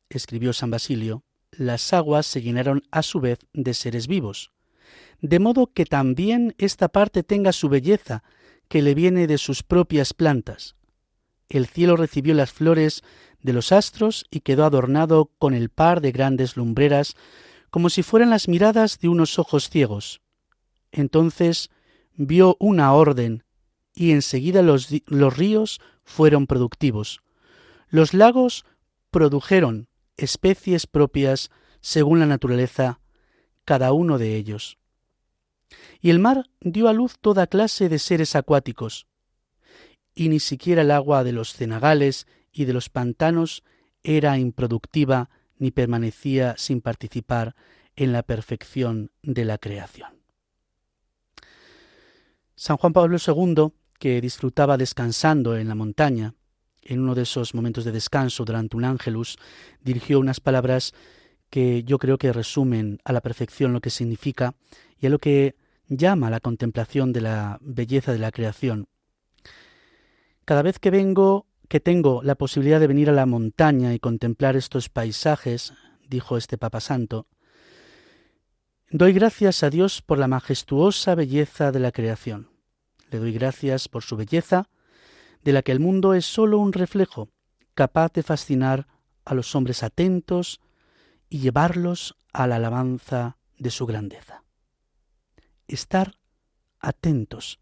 escribió 0.10 0.54
San 0.54 0.72
Basilio, 0.72 1.24
las 1.52 1.94
aguas 1.94 2.26
se 2.26 2.42
llenaron 2.42 2.84
a 2.92 3.04
su 3.04 3.20
vez 3.20 3.40
de 3.54 3.74
seres 3.74 4.08
vivos, 4.08 4.52
de 5.22 5.40
modo 5.40 5.68
que 5.68 5.86
también 5.86 6.56
esta 6.58 6.90
parte 6.90 7.24
tenga 7.24 7.54
su 7.54 7.70
belleza 7.70 8.24
que 8.68 8.82
le 8.82 8.96
viene 8.96 9.28
de 9.28 9.38
sus 9.38 9.64
propias 9.64 10.14
plantas. 10.14 10.76
El 11.50 11.68
cielo 11.68 11.96
recibió 11.96 12.34
las 12.34 12.52
flores 12.52 13.04
de 13.42 13.54
los 13.54 13.72
astros 13.72 14.26
y 14.32 14.40
quedó 14.40 14.66
adornado 14.66 15.32
con 15.38 15.54
el 15.54 15.70
par 15.70 16.02
de 16.02 16.12
grandes 16.12 16.58
lumbreras, 16.58 17.16
como 17.74 17.90
si 17.90 18.04
fueran 18.04 18.30
las 18.30 18.48
miradas 18.48 19.00
de 19.00 19.10
unos 19.10 19.40
ojos 19.40 19.68
ciegos. 19.68 20.22
Entonces 20.92 21.72
vio 22.14 22.56
una 22.60 22.94
orden, 22.94 23.46
y 23.96 24.12
enseguida 24.12 24.62
los, 24.62 24.90
los 25.08 25.36
ríos 25.36 25.82
fueron 26.04 26.46
productivos. 26.46 27.24
Los 27.90 28.14
lagos 28.14 28.64
produjeron 29.10 29.88
especies 30.18 30.86
propias 30.86 31.50
según 31.82 32.20
la 32.20 32.28
naturaleza, 32.28 33.00
cada 33.66 33.92
uno 33.92 34.20
de 34.20 34.36
ellos 34.36 34.78
y 36.00 36.10
el 36.10 36.20
mar 36.20 36.50
dio 36.60 36.90
a 36.90 36.94
luz 36.94 37.18
toda 37.20 37.48
clase 37.48 37.90
de 37.90 37.98
seres 37.98 38.36
acuáticos, 38.36 39.08
y 40.14 40.30
ni 40.30 40.40
siquiera 40.40 40.82
el 40.82 40.92
agua 40.92 41.24
de 41.24 41.32
los 41.32 41.54
cenagales 41.54 42.28
y 42.52 42.66
de 42.66 42.74
los 42.74 42.90
pantanos 42.90 43.64
era 44.04 44.38
improductiva 44.38 45.30
ni 45.64 45.72
permanecía 45.72 46.56
sin 46.58 46.82
participar 46.82 47.56
en 47.96 48.12
la 48.12 48.22
perfección 48.24 49.12
de 49.22 49.46
la 49.46 49.58
creación. 49.58 50.10
San 52.54 52.76
Juan 52.76 52.92
Pablo 52.92 53.16
II, 53.26 53.72
que 53.98 54.20
disfrutaba 54.20 54.76
descansando 54.76 55.56
en 55.56 55.70
la 55.70 55.76
montaña, 55.76 56.36
en 56.82 57.00
uno 57.00 57.16
de 57.16 57.22
esos 57.22 57.56
momentos 57.56 57.86
de 57.86 57.94
descanso 57.94 58.44
durante 58.44 58.76
un 58.76 58.84
ángelus, 58.84 59.38
dirigió 59.82 60.20
unas 60.20 60.42
palabras 60.42 60.94
que 61.50 61.86
yo 61.86 61.98
creo 61.98 62.18
que 62.18 62.34
resumen 62.34 63.00
a 63.06 63.14
la 63.14 63.22
perfección 63.22 63.72
lo 63.72 63.80
que 63.80 63.90
significa 63.90 64.56
y 65.00 65.06
a 65.06 65.10
lo 65.10 65.18
que 65.18 65.56
llama 65.88 66.30
la 66.30 66.42
contemplación 66.42 67.14
de 67.14 67.22
la 67.22 67.58
belleza 67.62 68.12
de 68.12 68.20
la 68.20 68.32
creación. 68.32 68.90
Cada 70.44 70.62
vez 70.62 70.78
que 70.78 70.92
vengo, 70.92 71.48
que 71.68 71.80
tengo 71.80 72.22
la 72.24 72.36
posibilidad 72.36 72.80
de 72.80 72.88
venir 72.88 73.10
a 73.10 73.14
la 73.14 73.26
montaña 73.26 73.94
y 73.94 74.00
contemplar 74.00 74.56
estos 74.56 74.90
paisajes, 74.90 75.74
dijo 76.08 76.38
este 76.38 76.58
Papa 76.58 76.80
Santo, 76.80 77.28
doy 78.90 79.14
gracias 79.14 79.64
a 79.64 79.70
Dios 79.70 80.02
por 80.02 80.20
la 80.20 80.28
majestuosa 80.28 81.16
belleza 81.16 81.72
de 81.72 81.80
la 81.80 81.92
creación. 81.92 82.50
Le 83.10 83.20
doy 83.20 83.34
gracias 83.34 83.88
por 83.88 84.04
su 84.04 84.16
belleza, 84.16 84.70
de 85.44 85.54
la 85.54 85.62
que 85.62 85.72
el 85.72 85.80
mundo 85.80 86.14
es 86.14 86.26
sólo 86.26 86.60
un 86.60 86.74
reflejo, 86.74 87.30
capaz 87.74 88.14
de 88.14 88.24
fascinar 88.24 88.88
a 89.26 89.34
los 89.34 89.56
hombres 89.56 89.84
atentos 89.84 90.62
y 91.30 91.40
llevarlos 91.40 92.16
a 92.32 92.48
la 92.48 92.58
alabanza 92.58 93.38
de 93.58 93.72
su 93.72 93.86
grandeza 93.86 94.44
estar 95.68 96.20
atentos 96.80 97.60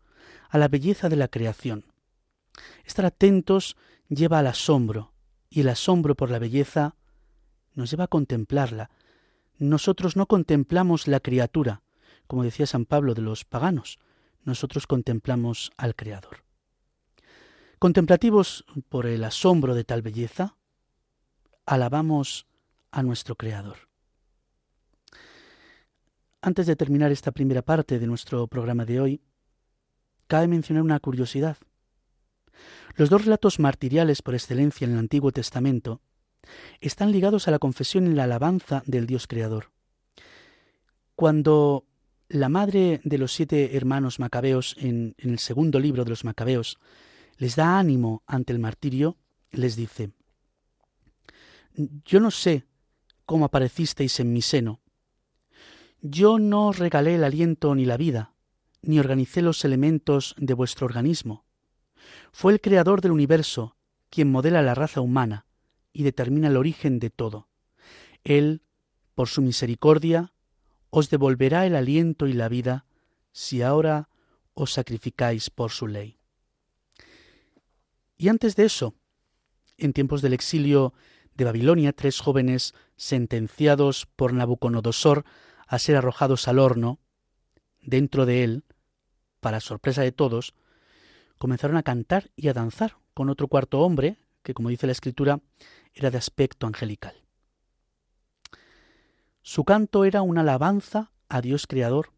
a 0.50 0.58
la 0.58 0.68
belleza 0.68 1.10
de 1.10 1.16
la 1.16 1.28
creación. 1.28 1.91
Estar 2.86 3.06
atentos 3.06 3.78
lleva 4.10 4.39
al 4.39 4.47
asombro, 4.47 5.13
y 5.50 5.62
el 5.62 5.69
asombro 5.69 6.15
por 6.15 6.32
la 6.32 6.39
belleza 6.39 6.95
nos 7.74 7.91
lleva 7.91 8.06
a 8.06 8.08
contemplarla. 8.08 8.89
Nosotros 9.58 10.15
no 10.15 10.26
contemplamos 10.26 11.08
la 11.08 11.19
criatura, 11.19 11.84
como 12.28 12.43
decía 12.43 12.65
San 12.65 12.86
Pablo 12.86 13.13
de 13.13 13.21
los 13.21 13.45
paganos, 13.45 14.00
nosotros 14.43 14.88
contemplamos 14.88 15.71
al 15.78 15.95
Creador. 15.95 16.43
Contemplativos 17.80 18.65
por 18.89 19.06
el 19.06 19.24
asombro 19.24 19.76
de 19.76 19.84
tal 19.84 20.02
belleza, 20.02 20.56
alabamos 21.65 22.47
a 22.91 23.04
nuestro 23.04 23.36
Creador. 23.36 23.78
Antes 26.41 26.65
de 26.65 26.76
terminar 26.76 27.12
esta 27.12 27.32
primera 27.32 27.62
parte 27.62 28.00
de 28.00 28.08
nuestro 28.08 28.47
programa 28.47 28.86
de 28.86 29.00
hoy, 29.00 29.21
cabe 30.28 30.47
mencionar 30.47 30.84
una 30.84 31.00
curiosidad. 31.00 31.58
Los 32.96 33.10
dos 33.10 33.26
relatos 33.26 33.60
martiriales 33.60 34.22
por 34.22 34.36
excelencia 34.36 34.86
en 34.86 34.94
el 34.94 35.00
Antiguo 35.00 35.32
Testamento, 35.32 36.02
están 36.80 37.12
ligados 37.12 37.48
a 37.48 37.52
la 37.52 37.60
confesión 37.60 38.08
y 38.08 38.16
la 38.16 38.24
alabanza 38.24 38.84
del 38.86 39.06
Dios 39.06 39.28
Creador. 39.28 39.72
Cuando 41.16 41.86
la 42.30 42.50
madre 42.50 43.02
de 43.04 43.18
los 43.18 43.34
siete 43.34 43.76
hermanos 43.76 44.20
macabeos 44.20 44.76
en, 44.80 45.16
el 45.18 45.40
segundo 45.40 45.80
libro 45.80 46.04
de 46.04 46.10
los 46.10 46.24
macabeos 46.24 46.80
les 47.38 47.56
da 47.56 47.78
ánimo 47.78 48.24
ante 48.26 48.54
el 48.54 48.60
martirio, 48.60 49.18
les 49.52 49.76
dice, 49.76 50.12
Yo 52.06 52.20
no 52.20 52.32
sé 52.32 52.66
cómo 53.26 53.46
aparecisteis 53.46 54.20
en 54.20 54.34
mi 54.34 54.42
seno. 54.42 54.80
Yo 56.02 56.40
no 56.40 56.72
regalé 56.72 57.16
el 57.16 57.24
aliento 57.24 57.76
ni 57.76 57.86
la 57.86 57.98
vida, 57.98 58.34
ni 58.82 59.00
organicé 59.00 59.42
los 59.42 59.64
elementos 59.66 60.36
de 60.38 60.54
vuestro 60.54 60.86
organismo. 60.86 61.46
Fue 62.32 62.54
el 62.54 62.62
creador 62.62 63.02
del 63.02 63.12
universo 63.12 63.76
quien 64.10 64.32
modela 64.32 64.62
la 64.62 64.76
raza 64.76 65.02
humana 65.02 65.46
y 65.94 66.04
determina 66.04 66.48
el 66.48 66.58
origen 66.58 67.00
de 67.00 67.10
todo. 67.10 67.48
Él, 68.24 68.62
por 69.16 69.28
su 69.28 69.42
misericordia, 69.42 70.34
os 70.90 71.10
devolverá 71.10 71.66
el 71.66 71.76
aliento 71.76 72.28
y 72.28 72.34
la 72.34 72.50
vida 72.50 72.86
si 73.32 73.62
ahora 73.62 74.10
os 74.54 74.74
sacrificáis 74.74 75.50
por 75.50 75.72
su 75.72 75.88
ley. 75.88 76.18
Y 78.18 78.28
antes 78.28 78.56
de 78.56 78.66
eso, 78.66 78.94
en 79.78 79.94
tiempos 79.94 80.22
del 80.22 80.34
exilio 80.34 80.94
de 81.34 81.46
Babilonia, 81.46 81.94
tres 81.94 82.20
jóvenes 82.20 82.76
sentenciados 82.96 84.06
por 84.16 84.34
Nabucodonosor 84.34 85.26
a 85.66 85.80
ser 85.80 85.96
arrojados 85.96 86.48
al 86.48 86.60
horno, 86.60 87.00
dentro 87.82 88.26
de 88.26 88.44
él, 88.44 88.64
para 89.40 89.60
sorpresa 89.60 90.02
de 90.02 90.12
todos, 90.12 90.54
comenzaron 91.42 91.76
a 91.76 91.82
cantar 91.82 92.30
y 92.36 92.50
a 92.50 92.54
danzar 92.54 92.98
con 93.16 93.28
otro 93.28 93.48
cuarto 93.48 93.80
hombre, 93.80 94.20
que 94.44 94.54
como 94.54 94.70
dice 94.70 94.86
la 94.86 94.92
escritura, 94.92 95.40
era 95.92 96.12
de 96.12 96.20
aspecto 96.20 96.68
angelical. 96.68 97.16
Su 99.42 99.66
canto 99.66 100.06
era 100.06 100.22
una 100.22 100.42
alabanza 100.42 101.12
a 101.30 101.42
Dios 101.42 101.66
Creador, 101.66 102.14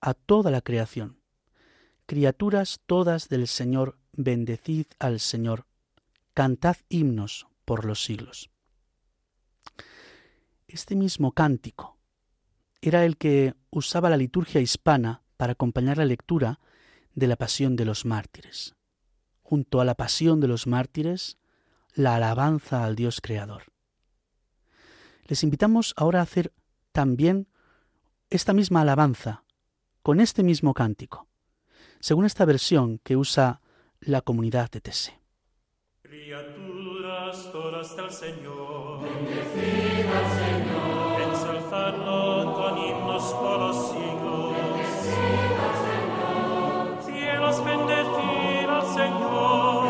a 0.00 0.14
toda 0.14 0.52
la 0.52 0.60
creación. 0.60 1.18
Criaturas 2.06 2.78
todas 2.86 3.28
del 3.28 3.48
Señor, 3.48 3.98
bendecid 4.12 4.86
al 5.00 5.18
Señor, 5.18 5.66
cantad 6.32 6.76
himnos 6.88 7.48
por 7.64 7.84
los 7.84 8.04
siglos. 8.04 8.48
Este 10.68 10.94
mismo 10.94 11.32
cántico 11.32 11.98
era 12.80 13.04
el 13.04 13.16
que 13.16 13.56
usaba 13.70 14.08
la 14.08 14.16
liturgia 14.16 14.60
hispana 14.60 15.24
para 15.36 15.54
acompañar 15.54 15.98
la 15.98 16.04
lectura 16.04 16.60
de 17.14 17.26
la 17.26 17.36
pasión 17.36 17.76
de 17.76 17.84
los 17.84 18.04
mártires. 18.04 18.74
Junto 19.42 19.80
a 19.80 19.84
la 19.84 19.94
pasión 19.94 20.40
de 20.40 20.48
los 20.48 20.66
mártires, 20.66 21.38
la 21.94 22.16
alabanza 22.16 22.84
al 22.84 22.96
Dios 22.96 23.20
Creador. 23.20 23.64
Les 25.26 25.42
invitamos 25.42 25.94
ahora 25.96 26.20
a 26.20 26.22
hacer 26.22 26.52
también 26.92 27.48
esta 28.30 28.52
misma 28.52 28.80
alabanza, 28.80 29.44
con 30.02 30.20
este 30.20 30.42
mismo 30.42 30.74
cántico, 30.74 31.28
según 32.00 32.24
esta 32.24 32.44
versión 32.44 32.98
que 32.98 33.16
usa 33.16 33.60
la 34.00 34.22
comunidad 34.22 34.70
de 34.70 34.80
Tese. 34.80 35.20
Criaturas 36.02 37.50
todas 37.52 37.96
del 37.96 38.10
Señor, 38.10 39.02
bendecid 39.02 40.06
al 40.06 40.30
Señor, 40.40 41.20
ensalzadlo 41.20 42.54
con 42.54 42.78
himnos 42.78 43.34
por 43.34 43.58
los 43.60 44.01
Señor, 47.52 47.64
cielos 47.64 47.64
bendecid 47.64 48.68
al 48.68 48.86
Señor. 48.86 49.81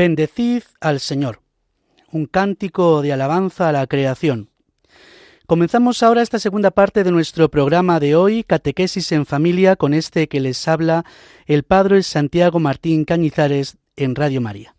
Bendecid 0.00 0.62
al 0.80 0.98
Señor. 0.98 1.42
Un 2.10 2.24
cántico 2.24 3.02
de 3.02 3.12
alabanza 3.12 3.68
a 3.68 3.72
la 3.72 3.86
creación. 3.86 4.48
Comenzamos 5.46 6.02
ahora 6.02 6.22
esta 6.22 6.38
segunda 6.38 6.70
parte 6.70 7.04
de 7.04 7.10
nuestro 7.10 7.50
programa 7.50 8.00
de 8.00 8.16
hoy, 8.16 8.42
Catequesis 8.42 9.12
en 9.12 9.26
Familia, 9.26 9.76
con 9.76 9.92
este 9.92 10.26
que 10.26 10.40
les 10.40 10.66
habla 10.68 11.04
el 11.44 11.64
Padre 11.64 12.02
Santiago 12.02 12.60
Martín 12.60 13.04
Cañizares 13.04 13.76
en 13.94 14.14
Radio 14.14 14.40
María. 14.40 14.74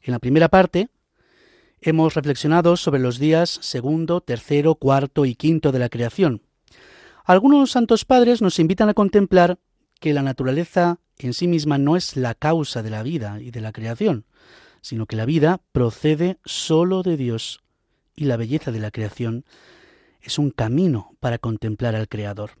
En 0.00 0.12
la 0.12 0.20
primera 0.20 0.46
parte 0.46 0.90
hemos 1.80 2.14
reflexionado 2.14 2.76
sobre 2.76 3.00
los 3.00 3.18
días 3.18 3.58
segundo, 3.62 4.20
tercero, 4.20 4.76
cuarto 4.76 5.26
y 5.26 5.34
quinto 5.34 5.72
de 5.72 5.80
la 5.80 5.88
creación. 5.88 6.40
Algunos 7.24 7.72
santos 7.72 8.04
padres 8.04 8.40
nos 8.40 8.60
invitan 8.60 8.88
a 8.88 8.94
contemplar 8.94 9.58
que 9.98 10.12
la 10.12 10.22
naturaleza 10.22 11.00
en 11.26 11.34
sí 11.34 11.48
misma 11.48 11.78
no 11.78 11.96
es 11.96 12.16
la 12.16 12.34
causa 12.34 12.82
de 12.82 12.90
la 12.90 13.02
vida 13.02 13.40
y 13.40 13.50
de 13.50 13.60
la 13.60 13.72
creación, 13.72 14.24
sino 14.80 15.06
que 15.06 15.16
la 15.16 15.24
vida 15.24 15.60
procede 15.72 16.38
sólo 16.44 17.02
de 17.02 17.16
Dios 17.16 17.60
y 18.14 18.24
la 18.24 18.36
belleza 18.36 18.72
de 18.72 18.80
la 18.80 18.90
creación 18.90 19.44
es 20.20 20.38
un 20.38 20.50
camino 20.50 21.16
para 21.20 21.38
contemplar 21.38 21.94
al 21.94 22.08
Creador. 22.08 22.52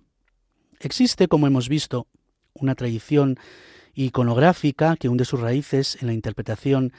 Existe, 0.80 1.28
como 1.28 1.46
hemos 1.46 1.68
visto, 1.68 2.08
una 2.54 2.74
tradición 2.74 3.38
iconográfica 3.94 4.96
que 4.96 5.08
hunde 5.08 5.24
sus 5.24 5.40
raíces 5.40 5.98
en 6.00 6.08
la 6.08 6.12
interpretación 6.12 6.92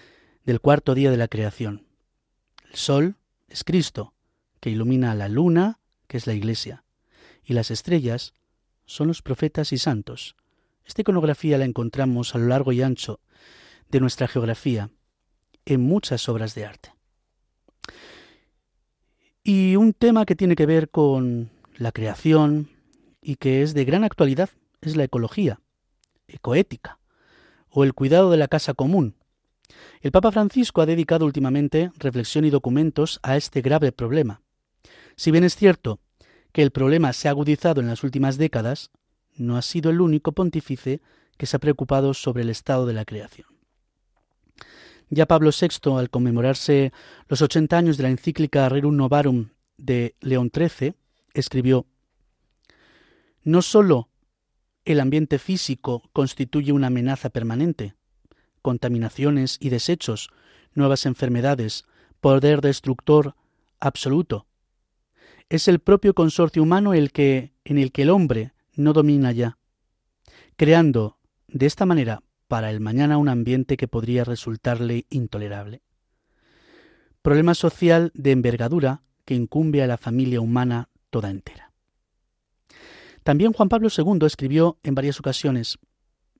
del 0.45 0.62
cuarto 0.62 0.95
día 0.95 1.12
de 1.12 1.17
la 1.17 1.28
creación. 1.28 1.86
El 2.69 2.76
sol 2.76 3.15
es 3.47 3.63
Cristo, 3.63 4.13
que 4.60 4.69
ilumina 4.69 5.12
a 5.12 5.15
la 5.15 5.28
luna, 5.28 5.80
que 6.08 6.17
es 6.17 6.28
la 6.28 6.34
Iglesia, 6.34 6.84
y 7.43 7.54
las 7.54 7.71
estrellas 7.71 8.34
son 8.86 9.08
los 9.08 9.21
profetas 9.21 9.73
y 9.73 9.78
santos, 9.78 10.36
esta 10.86 11.02
iconografía 11.02 11.58
la 11.58 11.65
encontramos 11.65 12.36
a 12.36 12.38
lo 12.38 12.48
largo 12.48 12.72
y 12.72 12.82
ancho 12.82 13.19
de 13.89 14.00
nuestra 14.00 14.28
geografía 14.28 14.89
en 15.65 15.82
muchas 15.82 16.28
obras 16.30 16.56
de 16.56 16.65
arte. 16.65 16.93
Y 19.43 19.76
un 19.76 19.93
tema 19.93 20.26
que 20.26 20.36
tiene 20.36 20.56
que 20.56 20.65
ver 20.65 20.89
con 20.89 21.52
la 21.76 21.91
creación 21.91 22.69
y 23.22 23.36
que 23.36 23.62
es 23.62 23.74
de 23.74 23.86
gran 23.86 24.04
actualidad 24.04 24.50
es 24.82 24.96
la 24.96 25.04
ecología, 25.04 25.60
ecoética, 26.28 27.00
o 27.69 27.84
el 27.84 27.93
cuidado 27.93 28.32
de 28.32 28.38
la 28.38 28.48
casa 28.48 28.74
común. 28.74 29.15
El 30.02 30.12
Papa 30.12 30.32
Francisco 30.32 30.82
ha 30.82 30.86
dedicado 30.86 31.26
últimamente 31.26 31.91
reflexión 31.98 32.46
y 32.46 32.50
documentos 32.50 33.19
a 33.24 33.38
este 33.38 33.62
grave 33.62 33.91
problema. 33.91 34.41
Si 35.15 35.32
bien 35.32 35.43
es 35.43 35.56
cierto 35.56 36.00
que 36.52 36.62
el 36.62 36.72
problema 36.72 37.13
se 37.13 37.28
ha 37.28 37.32
agudizado 37.32 37.82
en 37.82 37.88
las 37.88 38.04
últimas 38.04 38.38
décadas, 38.38 38.91
no 39.36 39.58
ha 39.58 39.62
sido 39.62 39.91
el 39.91 40.02
único 40.02 40.32
pontífice 40.32 41.02
que 41.38 41.46
se 41.46 41.58
ha 41.58 41.60
preocupado 41.60 42.13
sobre 42.13 42.43
el 42.43 42.50
estado 42.50 42.86
de 42.86 42.93
la 42.93 43.06
creación. 43.06 43.48
Ya 45.10 45.28
Pablo 45.28 45.52
VI, 45.52 45.98
al 45.98 46.10
conmemorarse 46.10 46.91
los 47.28 47.41
80 47.41 47.78
años 47.78 47.98
de 47.98 48.04
la 48.04 48.10
encíclica 48.10 48.67
Rerum 48.69 48.96
Novarum 48.96 49.50
de 49.78 50.15
León 50.22 50.52
XIII, 50.54 50.96
escribió 51.34 51.86
No 53.43 53.62
sólo 53.62 54.10
el 54.86 55.00
ambiente 55.00 55.39
físico 55.39 56.10
constituye 56.13 56.72
una 56.72 56.88
amenaza 56.88 57.30
permanente, 57.30 57.96
contaminaciones 58.62 59.58
y 59.60 59.69
desechos, 59.69 60.30
nuevas 60.74 61.06
enfermedades, 61.06 61.86
poder 62.19 62.62
destructor 62.62 63.36
absoluto. 63.80 64.48
Es 65.50 65.67
el 65.67 65.80
propio 65.80 66.13
consorcio 66.13 66.63
humano 66.63 66.93
el 66.93 67.12
que, 67.12 67.54
en 67.65 67.78
el 67.78 67.91
que 67.91 68.04
el 68.04 68.10
hombre, 68.10 68.54
no 68.75 68.93
domina 68.93 69.31
ya, 69.31 69.57
creando 70.55 71.19
de 71.47 71.65
esta 71.65 71.86
manera 71.86 72.23
para 72.47 72.69
el 72.69 72.79
mañana 72.79 73.17
un 73.17 73.29
ambiente 73.29 73.77
que 73.77 73.88
podría 73.88 74.23
resultarle 74.23 75.05
intolerable. 75.09 75.81
Problema 77.21 77.55
social 77.55 78.12
de 78.13 78.31
envergadura 78.31 79.03
que 79.25 79.36
incumbe 79.36 79.81
a 79.81 79.88
la 79.88 79.97
familia 79.97 80.41
humana 80.41 80.89
toda 81.09 81.29
entera. 81.29 81.71
También 83.23 83.53
Juan 83.53 83.69
Pablo 83.69 83.88
II 83.95 84.25
escribió 84.25 84.77
en 84.83 84.95
varias 84.95 85.19
ocasiones, 85.19 85.79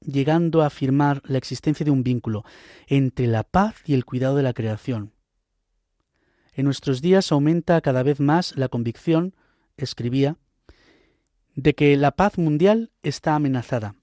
llegando 0.01 0.61
a 0.61 0.67
afirmar 0.67 1.21
la 1.25 1.37
existencia 1.37 1.85
de 1.85 1.91
un 1.91 2.03
vínculo 2.03 2.43
entre 2.87 3.27
la 3.27 3.43
paz 3.43 3.75
y 3.85 3.93
el 3.93 4.03
cuidado 4.03 4.35
de 4.35 4.43
la 4.43 4.53
creación. 4.53 5.13
En 6.53 6.65
nuestros 6.65 7.01
días 7.01 7.31
aumenta 7.31 7.79
cada 7.81 8.03
vez 8.03 8.19
más 8.19 8.55
la 8.57 8.67
convicción, 8.67 9.35
escribía, 9.77 10.37
de 11.55 11.75
que 11.75 11.95
la 11.97 12.11
paz 12.11 12.37
mundial 12.37 12.91
está 13.03 13.35
amenazada, 13.35 13.95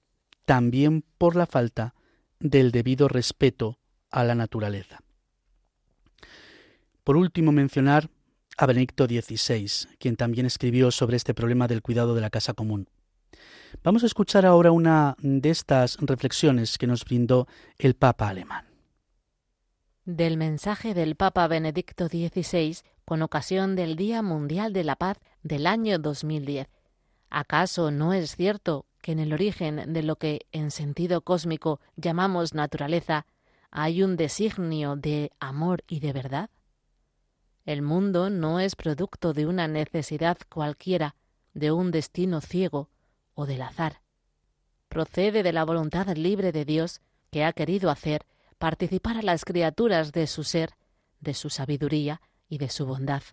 también 0.45 1.03
por 1.17 1.35
la 1.35 1.45
falta 1.45 1.93
del 2.39 2.71
debido 2.71 3.07
respeto 3.07 3.79
a 4.09 4.23
la 4.23 4.35
naturaleza. 4.35 4.99
Por 7.03 7.17
último, 7.17 7.51
mencionar 7.51 8.09
a 8.57 8.65
Benedicto 8.65 9.05
XVI, 9.05 9.89
quien 9.97 10.15
también 10.15 10.45
escribió 10.45 10.91
sobre 10.91 11.17
este 11.17 11.33
problema 11.33 11.67
del 11.67 11.81
cuidado 11.81 12.13
de 12.15 12.21
la 12.21 12.29
casa 12.29 12.53
común. 12.53 12.87
Vamos 13.83 14.03
a 14.03 14.05
escuchar 14.05 14.45
ahora 14.45 14.71
una 14.71 15.15
de 15.19 15.49
estas 15.49 15.97
reflexiones 16.01 16.77
que 16.77 16.87
nos 16.87 17.05
brindó 17.05 17.47
el 17.77 17.95
Papa 17.95 18.29
alemán. 18.29 18.65
Del 20.05 20.37
mensaje 20.37 20.93
del 20.93 21.15
Papa 21.15 21.47
Benedicto 21.47 22.07
XVI 22.07 22.77
con 23.05 23.21
ocasión 23.21 23.75
del 23.75 23.95
Día 23.95 24.21
Mundial 24.21 24.73
de 24.73 24.83
la 24.83 24.95
Paz 24.95 25.17
del 25.43 25.67
año 25.67 25.99
2010 25.99 26.67
¿Acaso 27.31 27.91
no 27.91 28.11
es 28.11 28.35
cierto 28.35 28.85
que 29.01 29.13
en 29.13 29.19
el 29.19 29.31
origen 29.31 29.93
de 29.93 30.03
lo 30.03 30.17
que 30.17 30.47
en 30.51 30.69
sentido 30.69 31.21
cósmico 31.21 31.79
llamamos 31.95 32.53
naturaleza 32.53 33.25
hay 33.71 34.03
un 34.03 34.17
designio 34.17 34.97
de 34.97 35.31
amor 35.39 35.85
y 35.87 36.01
de 36.01 36.11
verdad? 36.11 36.49
El 37.63 37.83
mundo 37.83 38.29
no 38.29 38.59
es 38.59 38.75
producto 38.75 39.31
de 39.31 39.45
una 39.45 39.69
necesidad 39.69 40.37
cualquiera, 40.49 41.15
de 41.53 41.71
un 41.71 41.91
destino 41.91 42.41
ciego 42.41 42.89
o 43.33 43.45
del 43.45 43.61
azar. 43.61 44.01
Procede 44.89 45.41
de 45.41 45.53
la 45.53 45.63
voluntad 45.63 46.07
libre 46.17 46.51
de 46.51 46.65
Dios 46.65 46.99
que 47.31 47.45
ha 47.45 47.53
querido 47.53 47.89
hacer 47.89 48.25
participar 48.57 49.17
a 49.17 49.21
las 49.21 49.45
criaturas 49.45 50.11
de 50.11 50.27
su 50.27 50.43
ser, 50.43 50.71
de 51.21 51.33
su 51.33 51.49
sabiduría 51.49 52.19
y 52.49 52.57
de 52.57 52.67
su 52.67 52.85
bondad. 52.85 53.23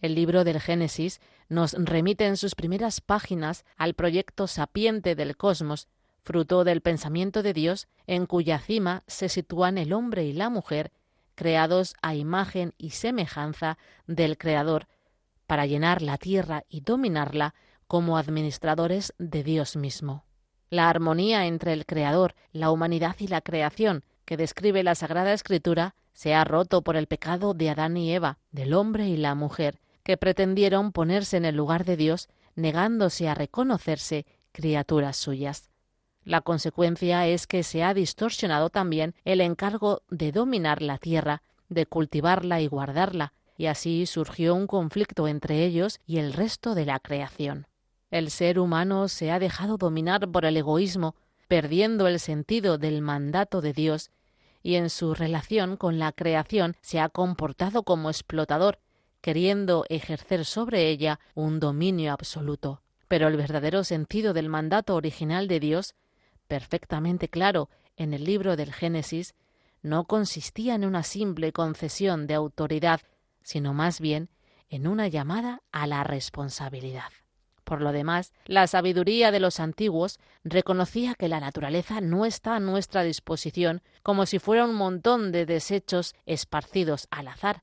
El 0.00 0.14
libro 0.14 0.44
del 0.44 0.60
Génesis 0.60 1.20
nos 1.48 1.74
remite 1.74 2.26
en 2.26 2.38
sus 2.38 2.54
primeras 2.54 3.02
páginas 3.02 3.64
al 3.76 3.92
proyecto 3.94 4.46
sapiente 4.46 5.14
del 5.14 5.36
cosmos, 5.36 5.88
fruto 6.22 6.64
del 6.64 6.80
pensamiento 6.80 7.42
de 7.42 7.52
Dios, 7.52 7.86
en 8.06 8.24
cuya 8.24 8.58
cima 8.58 9.02
se 9.06 9.28
sitúan 9.28 9.76
el 9.76 9.92
hombre 9.92 10.24
y 10.24 10.32
la 10.32 10.48
mujer, 10.48 10.90
creados 11.34 11.94
a 12.00 12.14
imagen 12.14 12.74
y 12.78 12.90
semejanza 12.90 13.76
del 14.06 14.38
Creador, 14.38 14.86
para 15.46 15.66
llenar 15.66 16.00
la 16.00 16.16
tierra 16.16 16.64
y 16.68 16.80
dominarla 16.80 17.54
como 17.86 18.16
administradores 18.16 19.14
de 19.18 19.42
Dios 19.42 19.76
mismo. 19.76 20.24
La 20.70 20.88
armonía 20.88 21.46
entre 21.46 21.72
el 21.72 21.84
Creador, 21.84 22.36
la 22.52 22.70
humanidad 22.70 23.16
y 23.18 23.26
la 23.26 23.40
creación, 23.40 24.04
que 24.24 24.36
describe 24.36 24.82
la 24.82 24.94
Sagrada 24.94 25.32
Escritura, 25.32 25.94
se 26.12 26.34
ha 26.34 26.44
roto 26.44 26.82
por 26.82 26.96
el 26.96 27.06
pecado 27.06 27.52
de 27.52 27.68
Adán 27.68 27.96
y 27.96 28.12
Eva, 28.14 28.38
del 28.52 28.74
hombre 28.74 29.08
y 29.08 29.16
la 29.16 29.34
mujer, 29.34 29.80
que 30.02 30.16
pretendieron 30.16 30.92
ponerse 30.92 31.36
en 31.36 31.44
el 31.44 31.56
lugar 31.56 31.84
de 31.84 31.96
Dios, 31.96 32.28
negándose 32.54 33.28
a 33.28 33.34
reconocerse 33.34 34.26
criaturas 34.52 35.16
suyas. 35.16 35.70
La 36.24 36.42
consecuencia 36.42 37.26
es 37.26 37.46
que 37.46 37.62
se 37.62 37.82
ha 37.82 37.94
distorsionado 37.94 38.70
también 38.70 39.14
el 39.24 39.40
encargo 39.40 40.02
de 40.10 40.32
dominar 40.32 40.82
la 40.82 40.98
tierra, 40.98 41.42
de 41.68 41.86
cultivarla 41.86 42.60
y 42.60 42.66
guardarla, 42.66 43.32
y 43.56 43.66
así 43.66 44.06
surgió 44.06 44.54
un 44.54 44.66
conflicto 44.66 45.28
entre 45.28 45.64
ellos 45.64 46.00
y 46.06 46.18
el 46.18 46.32
resto 46.32 46.74
de 46.74 46.86
la 46.86 46.98
creación. 46.98 47.66
El 48.10 48.30
ser 48.30 48.58
humano 48.58 49.08
se 49.08 49.30
ha 49.30 49.38
dejado 49.38 49.76
dominar 49.76 50.28
por 50.30 50.44
el 50.44 50.56
egoísmo, 50.56 51.14
perdiendo 51.46 52.06
el 52.06 52.20
sentido 52.20 52.78
del 52.78 53.02
mandato 53.02 53.60
de 53.60 53.72
Dios, 53.72 54.10
y 54.62 54.74
en 54.74 54.90
su 54.90 55.14
relación 55.14 55.76
con 55.76 55.98
la 55.98 56.12
creación 56.12 56.76
se 56.80 57.00
ha 57.00 57.08
comportado 57.08 57.82
como 57.82 58.10
explotador, 58.10 58.78
queriendo 59.20 59.84
ejercer 59.88 60.44
sobre 60.44 60.88
ella 60.88 61.20
un 61.34 61.60
dominio 61.60 62.12
absoluto. 62.12 62.82
Pero 63.08 63.28
el 63.28 63.36
verdadero 63.36 63.84
sentido 63.84 64.32
del 64.32 64.48
mandato 64.48 64.94
original 64.94 65.48
de 65.48 65.60
Dios, 65.60 65.94
perfectamente 66.46 67.28
claro 67.28 67.68
en 67.96 68.14
el 68.14 68.24
libro 68.24 68.56
del 68.56 68.72
Génesis, 68.72 69.34
no 69.82 70.04
consistía 70.04 70.74
en 70.74 70.84
una 70.84 71.02
simple 71.02 71.52
concesión 71.52 72.26
de 72.26 72.34
autoridad, 72.34 73.00
sino 73.42 73.74
más 73.74 74.00
bien 74.00 74.28
en 74.68 74.86
una 74.86 75.08
llamada 75.08 75.62
a 75.72 75.86
la 75.86 76.04
responsabilidad. 76.04 77.10
Por 77.64 77.82
lo 77.82 77.92
demás, 77.92 78.32
la 78.46 78.66
sabiduría 78.66 79.30
de 79.30 79.38
los 79.38 79.60
antiguos 79.60 80.18
reconocía 80.42 81.14
que 81.14 81.28
la 81.28 81.40
naturaleza 81.40 82.00
no 82.00 82.26
está 82.26 82.56
a 82.56 82.60
nuestra 82.60 83.02
disposición 83.02 83.82
como 84.02 84.26
si 84.26 84.38
fuera 84.38 84.64
un 84.64 84.74
montón 84.74 85.30
de 85.30 85.46
desechos 85.46 86.14
esparcidos 86.26 87.06
al 87.10 87.28
azar, 87.28 87.62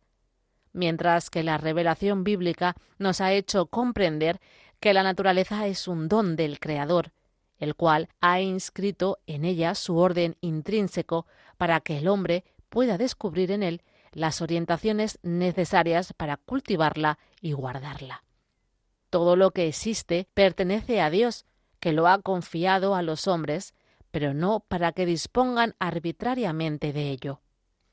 mientras 0.77 1.29
que 1.29 1.43
la 1.43 1.57
revelación 1.57 2.23
bíblica 2.23 2.75
nos 2.99 3.19
ha 3.19 3.33
hecho 3.33 3.65
comprender 3.65 4.39
que 4.79 4.93
la 4.93 5.03
naturaleza 5.03 5.65
es 5.65 5.87
un 5.87 6.07
don 6.07 6.35
del 6.35 6.59
Creador, 6.59 7.11
el 7.57 7.75
cual 7.75 8.09
ha 8.21 8.39
inscrito 8.39 9.17
en 9.25 9.43
ella 9.43 9.73
su 9.73 9.97
orden 9.97 10.37
intrínseco 10.39 11.25
para 11.57 11.79
que 11.79 11.97
el 11.97 12.07
hombre 12.07 12.45
pueda 12.69 12.99
descubrir 12.99 13.51
en 13.51 13.63
él 13.63 13.81
las 14.11 14.41
orientaciones 14.41 15.17
necesarias 15.23 16.13
para 16.13 16.37
cultivarla 16.37 17.17
y 17.41 17.53
guardarla. 17.53 18.23
Todo 19.09 19.35
lo 19.35 19.51
que 19.51 19.67
existe 19.67 20.27
pertenece 20.35 21.01
a 21.01 21.09
Dios, 21.09 21.45
que 21.79 21.91
lo 21.91 22.07
ha 22.07 22.21
confiado 22.21 22.93
a 22.93 23.01
los 23.01 23.27
hombres, 23.27 23.73
pero 24.11 24.35
no 24.35 24.59
para 24.59 24.91
que 24.91 25.07
dispongan 25.07 25.75
arbitrariamente 25.79 26.93
de 26.93 27.09
ello. 27.09 27.41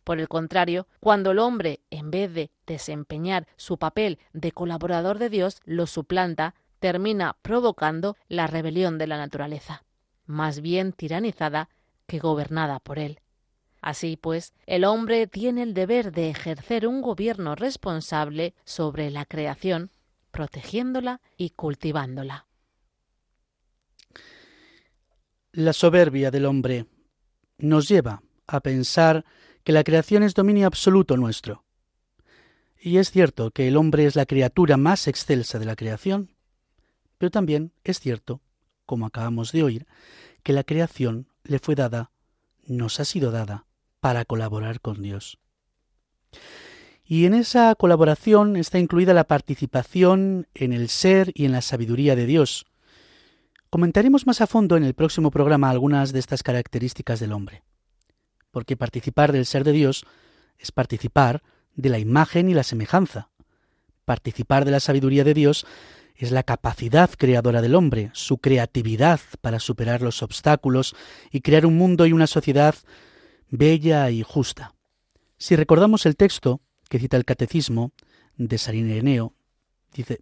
Por 0.05 0.21
el 0.21 0.29
contrario, 0.29 0.87
cuando 1.01 1.31
el 1.31 1.39
hombre, 1.39 1.81
en 1.91 2.11
vez 2.11 2.33
de 2.33 2.51
desempeñar 2.67 3.47
su 3.57 3.79
papel 3.79 4.19
de 4.35 4.53
colaborador 4.53 5.19
de 5.19 5.31
Dios, 5.31 5.61
lo 5.65 5.87
suplanta, 5.87 6.55
termina 6.79 7.37
provocando 7.41 8.17
la 8.29 8.47
rebelión 8.47 8.99
de 8.99 9.07
la 9.07 9.17
naturaleza, 9.17 9.85
más 10.27 10.61
bien 10.61 10.93
tiranizada 10.93 11.71
que 12.07 12.19
gobernada 12.19 12.81
por 12.81 12.99
él. 12.99 13.21
Así 13.81 14.19
pues, 14.19 14.53
el 14.67 14.85
hombre 14.85 15.27
tiene 15.27 15.63
el 15.63 15.73
deber 15.73 16.13
de 16.13 16.29
ejercer 16.31 16.87
un 16.87 17.01
gobierno 17.01 17.55
responsable 17.55 18.55
sobre 18.65 19.11
la 19.11 19.25
creación, 19.25 19.91
protegiéndola 20.31 21.23
y 21.37 21.51
cultivándola. 21.51 22.47
La 25.53 25.73
soberbia 25.73 26.31
del 26.31 26.47
hombre 26.47 26.87
nos 27.59 27.89
lleva 27.89 28.23
a 28.47 28.61
pensar 28.61 29.25
que 29.65 29.73
la 29.73 29.83
creación 29.83 30.23
es 30.23 30.35
dominio 30.35 30.67
absoluto 30.67 31.17
nuestro. 31.17 31.65
Y 32.79 32.99
es 32.99 33.11
cierto 33.11 33.51
que 33.51 33.67
el 33.67 33.79
hombre 33.79 34.05
es 34.05 34.15
la 34.15 34.27
criatura 34.27 34.77
más 34.77 35.09
excelsa 35.09 35.59
de 35.59 35.65
la 35.65 35.75
creación, 35.75 36.31
pero 37.17 37.31
también 37.31 37.73
es 37.83 37.99
cierto, 37.99 38.43
como 38.85 39.07
acabamos 39.07 39.53
de 39.53 39.63
oír, 39.63 39.87
que 40.43 40.53
la 40.53 40.65
creación 40.65 41.29
le 41.45 41.59
fue 41.59 41.75
dada, 41.75 42.11
nos 42.67 43.01
ha 43.01 43.07
sido 43.07 43.31
dada, 43.31 43.65
para 44.01 44.27
colaborar 44.27 44.83
con 44.83 45.01
Dios. 45.01 45.39
Y 47.07 47.25
en 47.25 47.33
esa 47.33 47.75
colaboración 47.75 48.57
está 48.57 48.79
incluida 48.79 49.15
la 49.15 49.25
participación 49.25 50.47
en 50.53 50.75
el 50.75 50.91
ser 50.91 51.33
y 51.35 51.47
en 51.47 51.53
la 51.53 51.63
sabiduría 51.63 52.17
de 52.17 52.27
Dios. 52.27 52.67
Comentaremos 53.71 54.27
más 54.27 54.43
a 54.43 54.47
fondo 54.47 54.77
en 54.77 54.85
el 54.85 54.93
próximo 54.93 55.31
programa 55.31 55.71
algunas 55.71 56.13
de 56.13 56.19
estas 56.19 56.43
características 56.43 57.19
del 57.19 57.33
hombre 57.33 57.63
porque 58.55 58.77
participar 58.77 59.33
del 59.33 59.47
ser 59.47 59.65
de 59.65 59.73
Dios 59.73 60.07
es 60.59 60.71
participar 60.71 61.43
de 61.75 61.89
la 61.89 61.99
imagen 61.99 62.49
y 62.49 62.55
la 62.55 62.63
semejanza. 62.63 63.29
Participar 64.05 64.65
de 64.65 64.71
la 64.71 64.79
sabiduría 64.79 65.25
de 65.25 65.35
Dios 65.35 65.67
es 66.15 66.31
la 66.31 66.45
capacidad 66.45 67.11
creadora 67.11 67.61
del 67.63 67.75
hombre, 67.75 68.11
su 68.13 68.39
creatividad 68.39 69.19
para 69.41 69.59
superar 69.59 70.03
los 70.03 70.23
obstáculos 70.23 70.95
y 71.33 71.41
crear 71.41 71.67
un 71.67 71.77
mundo 71.77 72.07
y 72.07 72.13
una 72.13 72.29
sociedad 72.29 72.77
bella 73.51 74.09
y 74.11 74.23
justa. 74.23 74.73
Si 75.37 75.57
recordamos 75.57 76.07
el 76.07 76.15
texto 76.15 76.61
que 76.89 77.01
cita 77.01 77.17
el 77.17 77.25
Catecismo 77.25 77.91
de 78.37 78.57
San 78.59 78.77
Ireneo, 78.77 79.35
dice, 79.93 80.21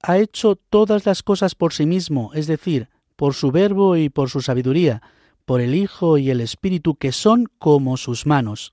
ha 0.00 0.16
hecho 0.16 0.56
todas 0.56 1.04
las 1.04 1.22
cosas 1.22 1.54
por 1.54 1.74
sí 1.74 1.84
mismo, 1.84 2.32
es 2.32 2.46
decir, 2.46 2.88
por 3.16 3.34
su 3.34 3.50
verbo 3.50 3.98
y 3.98 4.08
por 4.08 4.30
su 4.30 4.40
sabiduría, 4.40 5.02
por 5.50 5.60
el 5.60 5.74
Hijo 5.74 6.16
y 6.16 6.30
el 6.30 6.40
Espíritu, 6.40 6.94
que 6.94 7.10
son 7.10 7.50
como 7.58 7.96
sus 7.96 8.24
manos. 8.24 8.72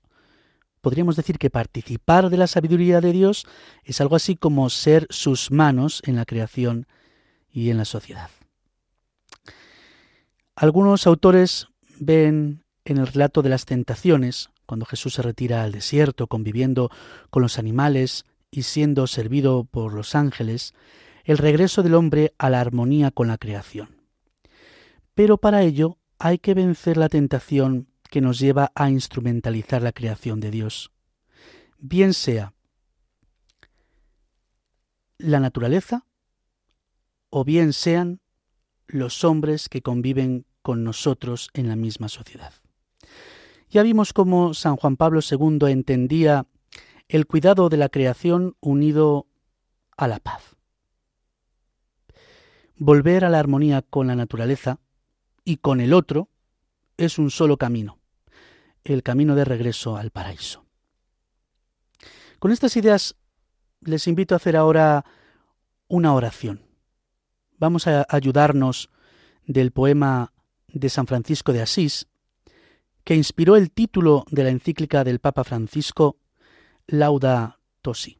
Podríamos 0.80 1.16
decir 1.16 1.36
que 1.36 1.50
participar 1.50 2.30
de 2.30 2.36
la 2.36 2.46
sabiduría 2.46 3.00
de 3.00 3.10
Dios 3.10 3.48
es 3.82 4.00
algo 4.00 4.14
así 4.14 4.36
como 4.36 4.70
ser 4.70 5.08
sus 5.10 5.50
manos 5.50 6.00
en 6.06 6.14
la 6.14 6.24
creación 6.24 6.86
y 7.50 7.70
en 7.70 7.78
la 7.78 7.84
sociedad. 7.84 8.30
Algunos 10.54 11.08
autores 11.08 11.66
ven 11.98 12.62
en 12.84 12.98
el 12.98 13.08
relato 13.08 13.42
de 13.42 13.48
las 13.48 13.64
tentaciones, 13.64 14.50
cuando 14.64 14.86
Jesús 14.86 15.14
se 15.14 15.22
retira 15.22 15.64
al 15.64 15.72
desierto 15.72 16.28
conviviendo 16.28 16.92
con 17.30 17.42
los 17.42 17.58
animales 17.58 18.24
y 18.52 18.62
siendo 18.62 19.08
servido 19.08 19.64
por 19.64 19.94
los 19.94 20.14
ángeles, 20.14 20.74
el 21.24 21.38
regreso 21.38 21.82
del 21.82 21.96
hombre 21.96 22.34
a 22.38 22.50
la 22.50 22.60
armonía 22.60 23.10
con 23.10 23.26
la 23.26 23.36
creación. 23.36 23.96
Pero 25.16 25.38
para 25.38 25.62
ello 25.62 25.97
hay 26.18 26.38
que 26.38 26.54
vencer 26.54 26.96
la 26.96 27.08
tentación 27.08 27.88
que 28.10 28.20
nos 28.20 28.38
lleva 28.38 28.72
a 28.74 28.90
instrumentalizar 28.90 29.82
la 29.82 29.92
creación 29.92 30.40
de 30.40 30.50
Dios. 30.50 30.90
Bien 31.78 32.14
sea 32.14 32.54
la 35.18 35.40
naturaleza 35.40 36.06
o 37.30 37.44
bien 37.44 37.72
sean 37.72 38.20
los 38.86 39.24
hombres 39.24 39.68
que 39.68 39.82
conviven 39.82 40.46
con 40.62 40.84
nosotros 40.84 41.50
en 41.54 41.68
la 41.68 41.76
misma 41.76 42.08
sociedad. 42.08 42.54
Ya 43.70 43.82
vimos 43.82 44.12
cómo 44.12 44.54
San 44.54 44.76
Juan 44.76 44.96
Pablo 44.96 45.20
II 45.28 45.58
entendía 45.70 46.46
el 47.08 47.26
cuidado 47.26 47.68
de 47.68 47.76
la 47.76 47.90
creación 47.90 48.56
unido 48.60 49.26
a 49.96 50.08
la 50.08 50.18
paz. 50.20 50.56
Volver 52.76 53.24
a 53.24 53.30
la 53.30 53.38
armonía 53.38 53.82
con 53.82 54.06
la 54.06 54.14
naturaleza 54.14 54.78
y 55.48 55.56
con 55.56 55.80
el 55.80 55.94
otro 55.94 56.28
es 56.98 57.18
un 57.18 57.30
solo 57.30 57.56
camino, 57.56 57.98
el 58.84 59.02
camino 59.02 59.34
de 59.34 59.46
regreso 59.46 59.96
al 59.96 60.10
paraíso. 60.10 60.66
Con 62.38 62.52
estas 62.52 62.76
ideas 62.76 63.16
les 63.80 64.06
invito 64.08 64.34
a 64.34 64.36
hacer 64.36 64.58
ahora 64.58 65.06
una 65.86 66.12
oración. 66.12 66.66
Vamos 67.56 67.86
a 67.86 68.06
ayudarnos 68.10 68.90
del 69.46 69.72
poema 69.72 70.34
de 70.66 70.90
San 70.90 71.06
Francisco 71.06 71.54
de 71.54 71.62
Asís, 71.62 72.08
que 73.02 73.14
inspiró 73.14 73.56
el 73.56 73.70
título 73.70 74.26
de 74.30 74.44
la 74.44 74.50
encíclica 74.50 75.02
del 75.02 75.18
Papa 75.18 75.44
Francisco, 75.44 76.18
Lauda 76.86 77.58
Tosi. 77.80 78.17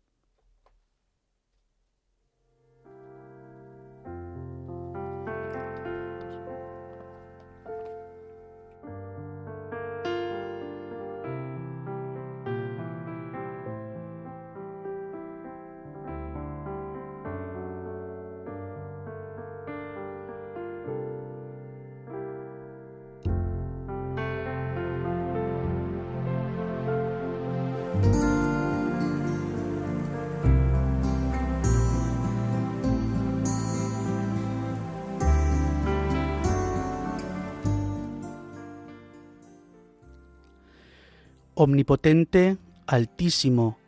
Omnipotente, 41.60 42.56
altísimo, 42.86 43.78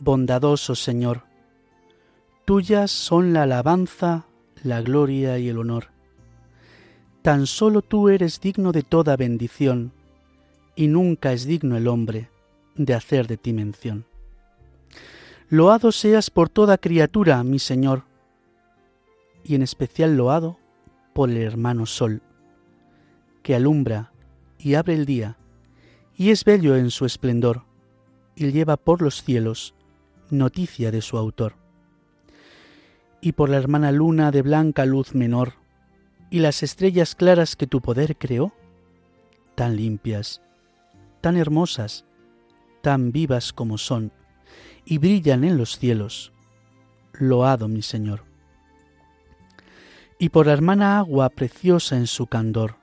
bondadoso 0.00 0.74
Señor, 0.74 1.22
tuyas 2.44 2.90
son 2.90 3.32
la 3.32 3.44
alabanza, 3.44 4.26
la 4.62 4.82
gloria 4.82 5.38
y 5.38 5.48
el 5.48 5.56
honor. 5.56 5.86
Tan 7.22 7.46
solo 7.46 7.80
tú 7.80 8.10
eres 8.10 8.42
digno 8.42 8.72
de 8.72 8.82
toda 8.82 9.16
bendición, 9.16 9.92
y 10.76 10.88
nunca 10.88 11.32
es 11.32 11.46
digno 11.46 11.78
el 11.78 11.88
hombre 11.88 12.28
de 12.74 12.92
hacer 12.92 13.26
de 13.26 13.38
ti 13.38 13.54
mención. 13.54 14.04
Loado 15.48 15.92
seas 15.92 16.28
por 16.28 16.50
toda 16.50 16.76
criatura, 16.76 17.42
mi 17.42 17.58
Señor, 17.58 18.02
y 19.44 19.54
en 19.54 19.62
especial 19.62 20.18
loado 20.18 20.58
por 21.14 21.30
el 21.30 21.38
hermano 21.38 21.86
Sol, 21.86 22.20
que 23.42 23.54
alumbra 23.54 24.12
y 24.58 24.74
abre 24.74 24.92
el 24.92 25.06
día, 25.06 25.38
y 26.22 26.30
es 26.30 26.44
bello 26.44 26.76
en 26.76 26.92
su 26.92 27.04
esplendor, 27.04 27.64
y 28.36 28.52
lleva 28.52 28.76
por 28.76 29.02
los 29.02 29.24
cielos 29.24 29.74
noticia 30.30 30.92
de 30.92 31.02
su 31.02 31.18
autor. 31.18 31.56
Y 33.20 33.32
por 33.32 33.48
la 33.48 33.56
hermana 33.56 33.90
luna 33.90 34.30
de 34.30 34.42
blanca 34.42 34.86
luz 34.86 35.16
menor, 35.16 35.54
y 36.30 36.38
las 36.38 36.62
estrellas 36.62 37.16
claras 37.16 37.56
que 37.56 37.66
tu 37.66 37.80
poder 37.80 38.16
creó, 38.16 38.52
tan 39.56 39.74
limpias, 39.74 40.40
tan 41.20 41.36
hermosas, 41.36 42.04
tan 42.82 43.10
vivas 43.10 43.52
como 43.52 43.76
son, 43.76 44.12
y 44.84 44.98
brillan 44.98 45.42
en 45.42 45.56
los 45.56 45.76
cielos, 45.76 46.32
loado 47.14 47.66
mi 47.66 47.82
Señor. 47.82 48.22
Y 50.20 50.28
por 50.28 50.46
la 50.46 50.52
hermana 50.52 50.98
agua 50.98 51.30
preciosa 51.30 51.96
en 51.96 52.06
su 52.06 52.28
candor, 52.28 52.76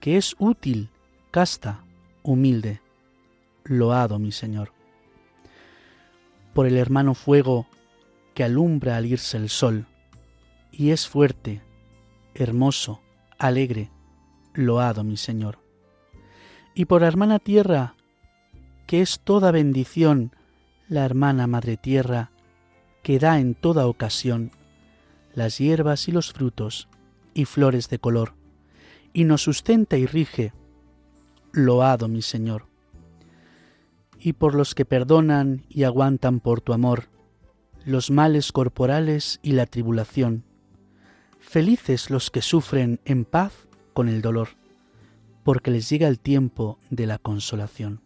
que 0.00 0.16
es 0.16 0.34
útil, 0.40 0.90
casta, 1.30 1.84
humilde, 2.28 2.82
loado 3.64 4.18
mi 4.18 4.32
Señor. 4.32 4.72
Por 6.52 6.66
el 6.66 6.76
hermano 6.76 7.14
fuego 7.14 7.66
que 8.34 8.44
alumbra 8.44 8.98
al 8.98 9.06
irse 9.06 9.38
el 9.38 9.48
sol, 9.48 9.86
y 10.70 10.90
es 10.90 11.08
fuerte, 11.08 11.62
hermoso, 12.34 13.00
alegre, 13.38 13.90
loado 14.52 15.04
mi 15.04 15.16
Señor. 15.16 15.58
y 16.74 16.84
por 16.84 17.00
la 17.00 17.08
hermana 17.08 17.38
tierra, 17.38 17.94
que 18.86 19.00
es 19.00 19.20
toda 19.20 19.50
bendición, 19.50 20.36
la 20.88 21.04
hermana 21.04 21.46
madre 21.46 21.76
tierra, 21.76 22.30
que 23.02 23.18
da 23.18 23.40
en 23.40 23.54
toda 23.54 23.88
ocasión 23.88 24.52
las 25.34 25.58
hierbas 25.58 26.08
y 26.08 26.12
los 26.12 26.32
frutos 26.32 26.88
y 27.34 27.46
flores 27.46 27.88
de 27.88 27.98
color, 27.98 28.34
y 29.12 29.24
nos 29.24 29.42
sustenta 29.42 29.96
y 29.96 30.06
rige. 30.06 30.52
Loado 31.52 32.08
mi 32.08 32.22
Señor. 32.22 32.66
Y 34.18 34.34
por 34.34 34.54
los 34.54 34.74
que 34.74 34.84
perdonan 34.84 35.64
y 35.68 35.84
aguantan 35.84 36.40
por 36.40 36.60
tu 36.60 36.72
amor 36.72 37.08
los 37.88 38.10
males 38.10 38.52
corporales 38.52 39.40
y 39.42 39.52
la 39.52 39.64
tribulación. 39.64 40.44
Felices 41.40 42.10
los 42.10 42.30
que 42.30 42.42
sufren 42.42 43.00
en 43.06 43.24
paz 43.24 43.66
con 43.94 44.10
el 44.10 44.20
dolor, 44.20 44.48
porque 45.42 45.70
les 45.70 45.88
llega 45.88 46.06
el 46.06 46.20
tiempo 46.20 46.78
de 46.90 47.06
la 47.06 47.16
consolación. 47.16 48.02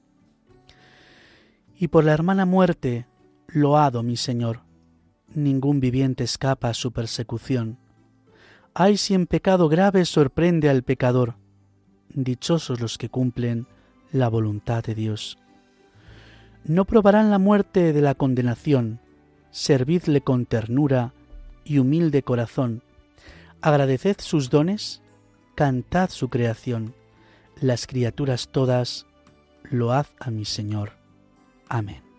Y 1.76 1.88
por 1.88 2.04
la 2.04 2.12
hermana 2.12 2.46
muerte, 2.46 3.06
loado 3.48 4.04
mi 4.04 4.16
Señor, 4.16 4.60
ningún 5.34 5.80
viviente 5.80 6.22
escapa 6.22 6.68
a 6.68 6.74
su 6.74 6.92
persecución. 6.92 7.78
Ay 8.74 8.96
si 8.96 9.14
en 9.14 9.26
pecado 9.26 9.68
grave 9.68 10.04
sorprende 10.04 10.70
al 10.70 10.84
pecador, 10.84 11.34
dichosos 12.14 12.80
los 12.80 12.98
que 12.98 13.08
cumplen 13.08 13.66
la 14.12 14.28
voluntad 14.28 14.84
de 14.84 14.94
Dios. 14.94 15.38
No 16.64 16.84
probarán 16.84 17.30
la 17.30 17.38
muerte 17.38 17.92
de 17.92 18.00
la 18.00 18.14
condenación, 18.14 19.00
servidle 19.50 20.20
con 20.20 20.46
ternura 20.46 21.12
y 21.64 21.78
humilde 21.78 22.22
corazón, 22.22 22.82
agradeced 23.60 24.16
sus 24.20 24.50
dones, 24.50 25.02
cantad 25.54 26.10
su 26.10 26.28
creación, 26.28 26.94
las 27.60 27.86
criaturas 27.86 28.48
todas, 28.48 29.06
load 29.70 30.06
a 30.18 30.30
mi 30.30 30.44
Señor. 30.44 30.92
Amén. 31.68 32.11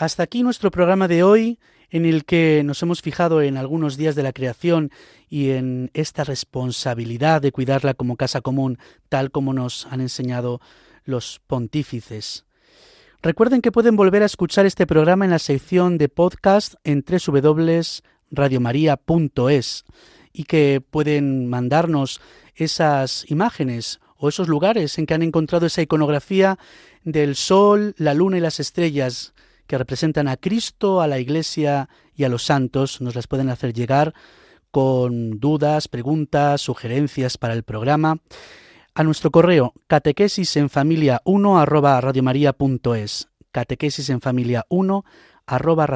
Hasta 0.00 0.22
aquí 0.22 0.42
nuestro 0.42 0.70
programa 0.70 1.08
de 1.08 1.22
hoy, 1.22 1.58
en 1.90 2.06
el 2.06 2.24
que 2.24 2.62
nos 2.64 2.82
hemos 2.82 3.02
fijado 3.02 3.42
en 3.42 3.58
algunos 3.58 3.98
días 3.98 4.14
de 4.14 4.22
la 4.22 4.32
creación 4.32 4.90
y 5.28 5.50
en 5.50 5.90
esta 5.92 6.24
responsabilidad 6.24 7.42
de 7.42 7.52
cuidarla 7.52 7.92
como 7.92 8.16
casa 8.16 8.40
común, 8.40 8.78
tal 9.10 9.30
como 9.30 9.52
nos 9.52 9.84
han 9.90 10.00
enseñado 10.00 10.62
los 11.04 11.42
pontífices. 11.46 12.46
Recuerden 13.20 13.60
que 13.60 13.72
pueden 13.72 13.94
volver 13.94 14.22
a 14.22 14.26
escuchar 14.26 14.64
este 14.64 14.86
programa 14.86 15.26
en 15.26 15.32
la 15.32 15.38
sección 15.38 15.98
de 15.98 16.08
podcast 16.08 16.76
en 16.82 17.04
www.radiomaria.es 17.06 19.84
y 20.32 20.44
que 20.44 20.80
pueden 20.80 21.46
mandarnos 21.46 22.22
esas 22.54 23.30
imágenes 23.30 24.00
o 24.16 24.30
esos 24.30 24.48
lugares 24.48 24.96
en 24.96 25.04
que 25.04 25.12
han 25.12 25.22
encontrado 25.22 25.66
esa 25.66 25.82
iconografía 25.82 26.58
del 27.04 27.36
sol, 27.36 27.94
la 27.98 28.14
luna 28.14 28.38
y 28.38 28.40
las 28.40 28.60
estrellas 28.60 29.34
que 29.70 29.78
representan 29.78 30.26
a 30.26 30.36
Cristo, 30.36 31.00
a 31.00 31.06
la 31.06 31.20
Iglesia 31.20 31.88
y 32.16 32.24
a 32.24 32.28
los 32.28 32.42
santos, 32.42 33.00
nos 33.00 33.14
las 33.14 33.28
pueden 33.28 33.50
hacer 33.50 33.72
llegar 33.72 34.14
con 34.72 35.38
dudas, 35.38 35.86
preguntas, 35.86 36.60
sugerencias 36.60 37.38
para 37.38 37.54
el 37.54 37.62
programa 37.62 38.18
a 38.94 39.04
nuestro 39.04 39.30
correo 39.30 39.72
catequesis 39.86 40.56
en 40.56 40.70
familia 40.70 41.22
1 41.24 41.60
arroba 41.60 42.02
catequesis 43.52 44.10
en 44.10 44.20
familia 44.20 44.66
1 44.70 45.04
arroba 45.46 45.86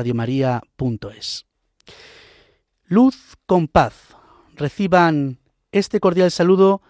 Luz 2.84 3.16
con 3.46 3.66
paz. 3.66 3.94
Reciban 4.54 5.40
este 5.72 5.98
cordial 5.98 6.30
saludo 6.30 6.80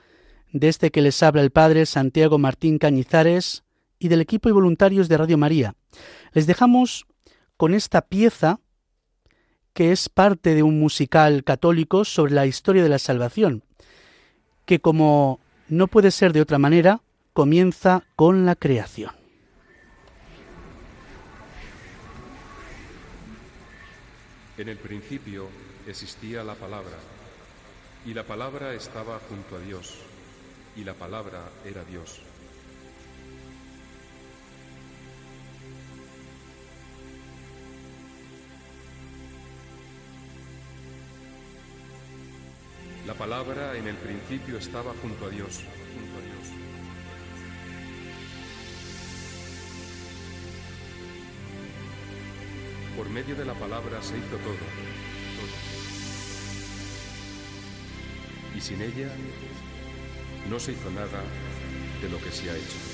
de 0.53 0.68
este 0.68 0.91
que 0.91 1.01
les 1.01 1.22
habla 1.22 1.41
el 1.41 1.51
Padre 1.51 1.87
Santiago 1.87 2.37
Martín 2.37 2.76
Cañizares 2.76 3.64
y 4.05 4.09
del 4.09 4.20
equipo 4.20 4.50
y 4.50 4.52
voluntarios 4.52 5.09
de 5.09 5.16
Radio 5.16 5.38
María. 5.38 5.76
Les 6.32 6.46
dejamos 6.46 7.07
con 7.57 7.72
esta 7.72 8.02
pieza 8.02 8.61
que 9.72 9.92
es 9.92 10.11
parte 10.11 10.55
de 10.55 10.62
un 10.62 10.78
musical 10.78 11.42
católico 11.42 12.05
sobre 12.05 12.34
la 12.34 12.44
historia 12.44 12.82
de 12.82 12.90
la 12.90 12.98
salvación, 12.98 13.64
que 14.66 14.78
como 14.78 15.40
no 15.68 15.86
puede 15.86 16.11
ser 16.11 16.34
de 16.34 16.42
otra 16.42 16.59
manera, 16.59 17.00
comienza 17.32 18.05
con 18.14 18.44
la 18.44 18.57
creación. 18.57 19.12
En 24.59 24.68
el 24.68 24.76
principio 24.76 25.48
existía 25.88 26.44
la 26.44 26.57
palabra, 26.57 26.98
y 28.05 28.12
la 28.12 28.24
palabra 28.24 28.74
estaba 28.74 29.18
junto 29.30 29.57
a 29.57 29.61
Dios, 29.61 29.94
y 30.76 30.84
la 30.84 30.92
palabra 30.92 31.40
era 31.64 31.82
Dios. 31.84 32.20
La 43.07 43.12
palabra 43.12 43.76
en 43.76 43.86
el 43.86 43.96
principio 43.96 44.57
estaba 44.57 44.94
junto 45.02 45.26
a 45.26 45.28
Dios, 45.28 45.61
junto 45.94 46.16
a 46.16 46.22
Dios. 46.22 46.48
Por 52.96 53.11
medio 53.11 53.36
de 53.36 53.44
la 53.44 53.52
palabra 53.52 54.02
se 54.02 54.16
hizo 54.16 54.36
todo, 54.38 54.55
todo. 54.55 55.55
Y 58.57 58.61
sin 58.62 58.80
ella 58.80 59.11
no 60.48 60.59
se 60.59 60.72
hizo 60.72 60.90
nada 60.90 61.22
de 62.00 62.09
lo 62.09 62.18
que 62.22 62.30
se 62.30 62.48
ha 62.48 62.57
hecho. 62.57 62.93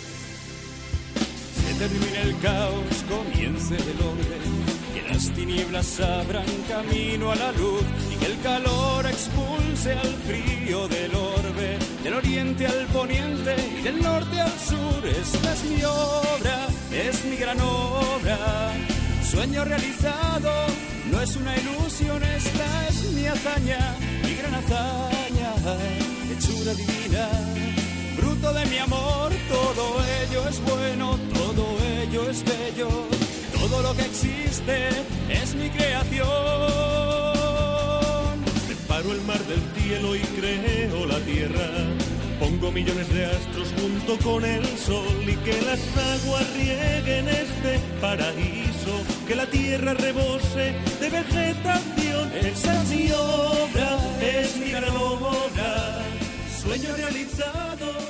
Se 1.71 1.77
termina 1.77 2.23
el 2.23 2.37
caos, 2.41 3.05
comience 3.09 3.77
el 3.77 4.01
orden 4.03 4.43
que 4.93 5.03
las 5.09 5.31
tinieblas 5.31 6.01
abran 6.01 6.45
camino 6.69 7.31
a 7.31 7.37
la 7.37 7.53
luz 7.53 7.85
y 8.13 8.17
que 8.17 8.27
el 8.27 8.41
calor 8.41 9.07
expulse 9.07 9.93
al 9.93 10.15
frío 10.27 10.89
del 10.89 11.15
orbe, 11.15 11.79
del 12.03 12.15
oriente 12.15 12.67
al 12.67 12.87
poniente 12.87 13.55
y 13.79 13.83
del 13.83 14.03
norte 14.03 14.41
al 14.41 14.59
sur. 14.59 15.07
Esta 15.07 15.53
es 15.55 15.65
mi 15.65 15.85
obra, 15.85 16.67
es 16.91 17.25
mi 17.27 17.37
gran 17.37 17.61
obra, 17.61 18.73
sueño 19.23 19.65
realizado, 19.65 20.51
no 21.09 21.21
es 21.21 21.37
una 21.37 21.57
ilusión, 21.57 22.21
esta 22.25 22.89
es 22.89 23.13
mi 23.13 23.27
hazaña, 23.27 23.95
mi 24.25 24.35
gran 24.35 24.55
hazaña, 24.57 25.53
hechura 26.33 26.75
divina. 26.75 27.80
De 28.41 28.67
mi 28.67 28.79
amor, 28.79 29.33
todo 29.49 29.97
ello 30.23 30.49
es 30.49 30.61
bueno, 30.65 31.19
todo 31.35 31.65
ello 32.03 32.31
es 32.31 32.43
bello 32.45 33.09
todo 33.61 33.83
lo 33.83 33.95
que 33.95 34.03
existe 34.03 34.89
es 35.29 35.55
mi 35.55 35.69
creación. 35.71 36.27
Separo 38.67 39.13
el 39.13 39.21
mar 39.23 39.39
del 39.45 39.61
cielo 39.77 40.17
y 40.17 40.21
creo 40.21 41.07
la 41.07 41.19
tierra. 41.21 41.69
Pongo 42.41 42.73
millones 42.73 43.09
de 43.13 43.27
astros 43.27 43.69
junto 43.79 44.17
con 44.25 44.45
el 44.45 44.65
sol 44.79 45.23
y 45.27 45.37
que 45.45 45.61
las 45.63 45.81
aguas 46.15 46.47
rieguen 46.55 47.29
este 47.29 47.79
paraíso, 48.01 48.95
que 49.29 49.35
la 49.35 49.47
tierra 49.47 49.93
rebose 49.95 50.75
de 51.01 51.11
vegetación. 51.11 52.33
Esa 52.35 52.83
es 52.83 52.89
mi 52.89 53.13
obra, 53.13 53.99
es 54.23 54.57
mi 54.57 54.71
gran 54.71 54.97
obra, 54.97 56.03
sueño 56.63 56.97
realizado, 56.97 58.10